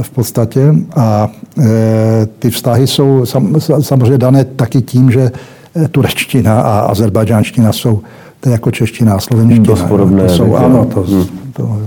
[0.03, 0.75] v podstatě.
[0.97, 1.29] A
[1.59, 5.31] e, ty vztahy jsou sam, samozřejmě dané taky tím, že
[5.77, 8.01] e, turečtina a azerbajdžánština jsou
[8.41, 9.65] to je jako čeština a slovenština.
[9.65, 10.23] Dost podobné.
[10.23, 11.27] To jsou, ano, to, hmm.
[11.53, 11.79] to,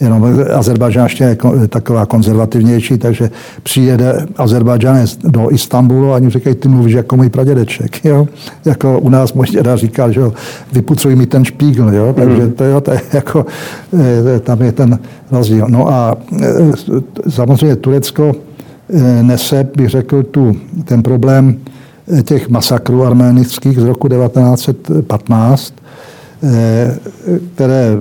[0.00, 1.36] jenom azerbajdžánština je
[1.68, 3.30] taková konzervativnější, takže
[3.62, 8.04] přijede Azerbajdžánec do Istanbulu a oni říkají, ty mluvíš jako můj pradědeček.
[8.04, 8.28] Jo?
[8.64, 10.32] Jako u nás můj děda říkal, že jo,
[10.72, 11.94] vypucuj mi ten špígl.
[11.94, 12.12] Jo?
[12.12, 12.52] Takže hmm.
[12.52, 13.46] to, jo, to je jako,
[14.36, 14.98] e, tam je ten
[15.30, 15.66] rozdíl.
[15.68, 18.32] No a e, samozřejmě Turecko
[18.94, 21.56] e, nese, bych řekl, tu, ten problém
[22.24, 25.74] těch masakrů arménických z roku 1915,
[27.54, 27.98] které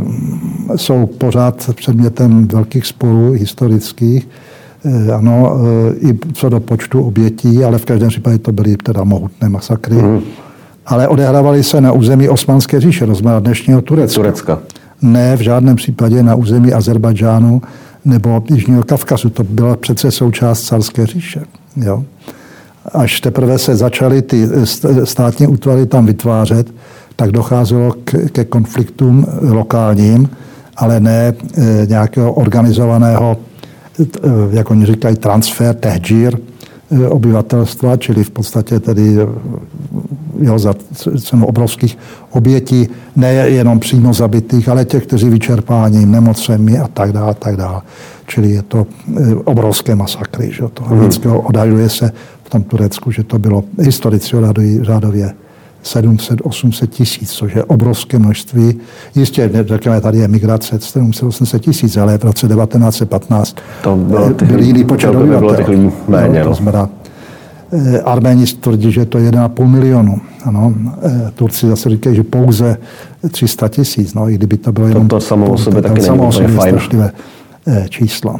[0.75, 4.29] jsou pořád předmětem velkých sporů historických,
[5.15, 5.57] ano,
[5.99, 9.95] i co do počtu obětí, ale v každém případě to byly teda mohutné masakry.
[9.95, 10.19] Mm.
[10.85, 14.15] Ale odehrávaly se na území Osmanské říše, rozměr dnešního Turecka.
[14.21, 14.59] Turecka.
[15.01, 17.61] Ne v žádném případě na území Azerbajdžánu
[18.05, 19.29] nebo Jižního Kavkazu.
[19.29, 21.41] To byla přece součást carské říše.
[21.75, 22.03] Jo?
[22.93, 24.49] Až teprve se začaly ty
[25.03, 26.73] státní útvary tam vytvářet,
[27.15, 30.29] tak docházelo k, ke konfliktům lokálním,
[30.75, 33.37] ale ne e, nějakého organizovaného,
[33.99, 34.05] e,
[34.51, 36.37] jak oni říkají, transfer, tehžír
[36.91, 39.17] e, obyvatelstva, čili v podstatě tedy
[40.39, 40.73] jo, za
[41.21, 41.97] cenu obrovských
[42.29, 47.81] obětí, nejenom přímo zabitých, ale těch, kteří vyčerpáním, nemocemi a tak dále, tak dále.
[48.27, 48.87] Čili je to
[49.43, 50.51] obrovské masakry.
[50.51, 51.09] Že to hmm.
[51.43, 52.11] odhaduje se
[52.43, 54.37] v tom Turecku, že to bylo historicky
[54.81, 55.33] řádově
[55.83, 58.79] 700-800 tisíc, což je obrovské množství.
[59.15, 64.59] Jistě, řekněme, tady je migrace 700-800 tisíc, ale v roce 1915 to byl, eh, byl
[64.59, 65.91] jiný počet obyvatel.
[66.07, 66.89] Méně, no, to znamená,
[67.71, 70.21] eh, Arméni tvrdí, že to je 1,5 milionu.
[70.45, 70.73] Ano.
[71.03, 72.77] Eh, Turci zase říkají, že pouze
[73.31, 74.13] 300 tisíc.
[74.13, 75.07] No, i kdyby to bylo jenom...
[75.07, 76.79] To, to samo o sobě taky není úplně fajn.
[77.89, 78.35] číslo.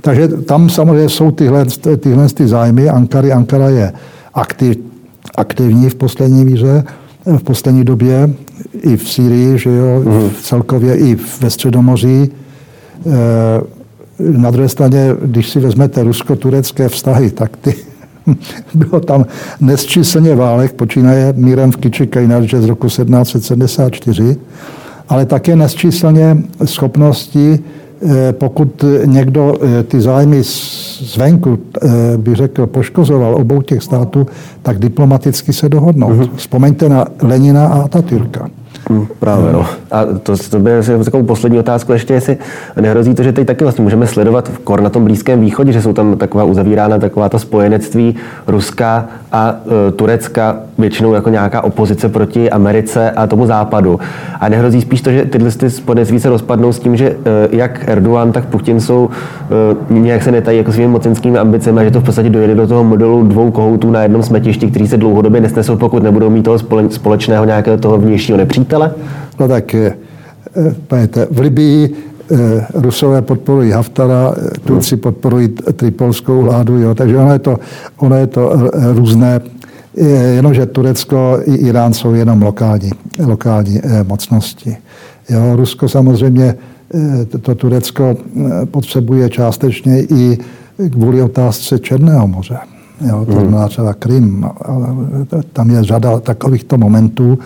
[0.00, 1.64] Takže tam samozřejmě jsou tyhle,
[2.00, 2.88] tyhle ty zájmy.
[2.88, 3.92] Ankary, Ankara je
[4.34, 4.91] aktiv,
[5.34, 6.84] aktivní v poslední víře,
[7.26, 8.30] v poslední době
[8.82, 10.30] i v Sýrii, že jo, mm.
[10.42, 12.30] celkově i ve Středomoří.
[13.06, 13.10] Eh,
[14.38, 17.74] na druhé straně, když si vezmete rusko-turecké vztahy, tak ty
[18.74, 19.26] bylo tam
[19.60, 24.36] nesčíslně válek, počínaje mírem v Kiči Kajnarže z roku 1774,
[25.08, 27.58] ale také nesčíslně schopnosti
[28.32, 30.42] pokud někdo eh, ty zájmy
[31.00, 34.26] zvenku, eh, by řekl, poškozoval obou těch států,
[34.62, 36.08] tak diplomaticky se dohodnou.
[36.08, 36.30] Mm-hmm.
[36.36, 38.48] Vzpomeňte na Lenina a Atatürka.
[38.90, 39.66] Hmm, právě, no.
[39.90, 40.70] A to, to by
[41.04, 42.36] takovou poslední otázku ještě, jestli
[42.80, 45.82] nehrozí to, že teď taky vlastně můžeme sledovat v kor na tom Blízkém východě, že
[45.82, 48.14] jsou tam taková uzavírána taková ta spojenectví
[48.46, 49.54] Ruska a
[49.88, 54.00] e, Turecka většinou jako nějaká opozice proti Americe a tomu západu.
[54.40, 57.16] A nehrozí spíš to, že tyhle ty spojenectví se rozpadnou s tím, že e,
[57.56, 59.10] jak Erdogan, tak Putin jsou
[59.90, 62.66] e, nějak se netají jako svými mocenskými ambicemi a že to v podstatě dojede do
[62.66, 66.58] toho modelu dvou kohoutů na jednom smetišti, který se dlouhodobě nesnesou, pokud nebudou mít toho
[66.88, 68.71] společného nějakého toho vnějšího nepřítele?
[69.40, 69.76] No tak,
[70.86, 71.94] pojďte, v Libii
[72.74, 77.56] Rusové podporují Haftara, Turci podporují tripolskou vládu, jo, takže ono je to,
[77.96, 79.40] ono je to různé
[80.34, 82.90] jenomže Turecko i Irán jsou jenom lokální,
[83.24, 84.76] lokální eh, mocnosti.
[85.28, 86.54] Jo, Rusko samozřejmě
[86.94, 90.38] eh, to Turecko eh, potřebuje částečně i
[90.90, 92.58] kvůli otázce Černého moře.
[93.08, 93.40] Jo, to hmm.
[93.40, 94.46] znamená třeba Krym.
[95.52, 97.38] Tam je řada takovýchto momentů,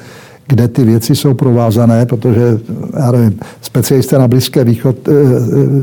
[0.46, 2.58] kde ty věci jsou provázané, protože
[2.98, 4.96] já nevím, specialisté na Blízké východ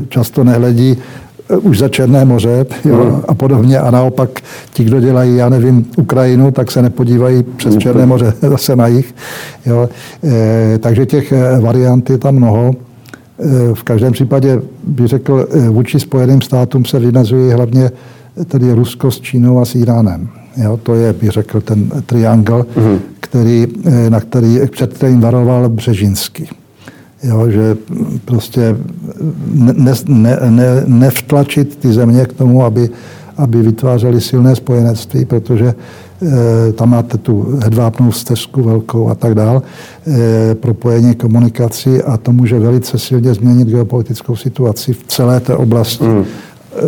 [0.08, 0.96] často nehledí
[1.50, 3.22] Eh, už za Černé moře jo, hmm.
[3.28, 3.78] a podobně.
[3.78, 4.30] A naopak
[4.72, 7.76] ti, kdo dělají, já nevím, Ukrajinu, tak se nepodívají přes.
[7.76, 9.14] Černé moře zase na jich.
[9.66, 9.88] Jo.
[10.24, 12.70] E, takže těch eh, variant je tam mnoho.
[12.70, 17.90] E, v každém případě bych řekl, vůči Spojeným státům se vynazují hlavně
[18.46, 20.28] tedy Rusko s Čínou a s Iránem.
[20.56, 22.98] Jo, to je, bych řekl, ten triangl, mm-hmm.
[23.20, 23.66] který,
[24.08, 26.48] na který, před kterým varoval Břežinský.
[27.22, 27.76] Jo, že
[28.24, 28.76] prostě
[29.54, 32.90] ne, ne, ne, nevtlačit ty země k tomu, aby,
[33.36, 35.74] aby vytvářely silné spojenectví, protože
[36.68, 39.62] e, tam máte tu hedvábnou stezku velkou a tak dál,
[40.06, 46.04] e, propojení komunikaci a to může velice silně změnit geopolitickou situaci v celé té oblasti.
[46.04, 46.24] Mm.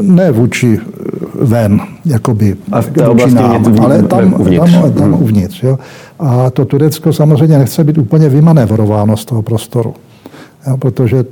[0.01, 0.81] Ne vůči
[1.35, 4.73] ven, jakoby a v té vůči nám, uvnitř, ale tam, uvnitř.
[4.73, 5.23] tam, tam mm.
[5.23, 5.63] uvnitř.
[5.63, 5.79] Jo.
[6.19, 9.95] A to Turecko samozřejmě nechce být úplně vymanevrováno z toho prostoru.
[10.67, 11.25] Jo, protože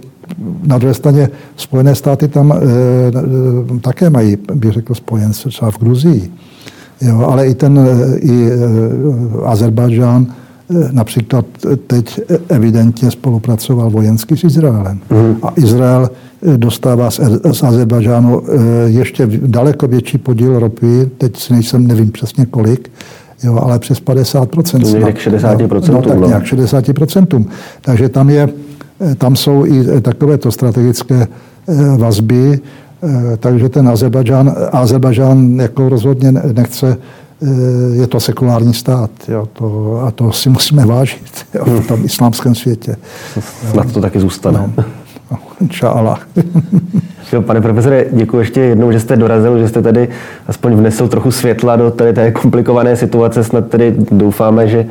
[0.62, 5.78] na druhé straně Spojené státy tam e, e, také mají, bych řekl, spojence, třeba v
[5.78, 6.32] Gruzii.
[7.00, 8.56] Jo, ale i ten i e,
[9.44, 10.26] Azerbajdžán
[10.90, 11.46] například
[11.86, 15.00] teď evidentně spolupracoval vojensky s Izraelem.
[15.10, 15.36] Mm.
[15.42, 16.10] A Izrael
[16.56, 17.20] dostává z,
[17.52, 18.42] z Azerbajdžánu
[18.86, 22.90] ještě daleko větší podíl ropy, teď si nejsem, nevím přesně kolik,
[23.42, 24.80] jo, ale přes 50%.
[24.80, 25.88] To někde k 60%.
[25.88, 27.46] No, no, tak nějak 60%.
[27.82, 28.48] Takže tam je
[29.00, 31.26] Eh, tam jsou i eh, takovéto strategické
[31.68, 32.60] eh, vazby,
[33.38, 36.96] takže ten Azerbajdžán, Azerbajdžán jako rozhodně nechce,
[37.92, 42.54] je to sekulární stát jo, to, a to si musíme vážit jo, v tom islámském
[42.54, 42.96] světě.
[43.70, 44.58] Snad to taky zůstane.
[44.76, 44.84] No,
[45.30, 46.18] no, čála.
[47.46, 50.08] Pane profesore, děkuji ještě jednou, že jste dorazil, že jste tady
[50.46, 53.44] aspoň vnesl trochu světla do tady té komplikované situace.
[53.44, 54.86] Snad tedy doufáme, že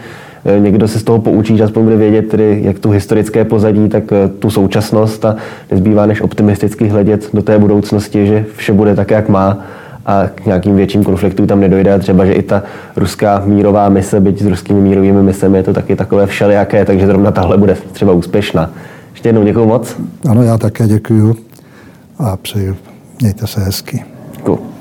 [0.45, 3.89] Eh, někdo se z toho poučí, že aspoň bude vědět, tedy, jak tu historické pozadí,
[3.89, 5.36] tak eh, tu současnost a
[5.72, 9.66] nezbývá než optimisticky hledět do té budoucnosti, že vše bude tak, jak má
[10.06, 11.93] a k nějakým větším konfliktům tam nedojde.
[11.93, 12.64] A třeba, že i ta
[12.95, 17.32] ruská mírová mise, byť s ruskými mírovými misemi, je to taky takové všelijaké, takže zrovna
[17.32, 18.72] tahle bude třeba úspěšná.
[19.12, 19.95] Ještě jednou děkuji moc.
[20.30, 21.36] Ano, já také děkuji
[22.20, 22.76] a přeju.
[23.22, 24.04] Mějte se hezky.
[24.38, 24.72] Děkuji.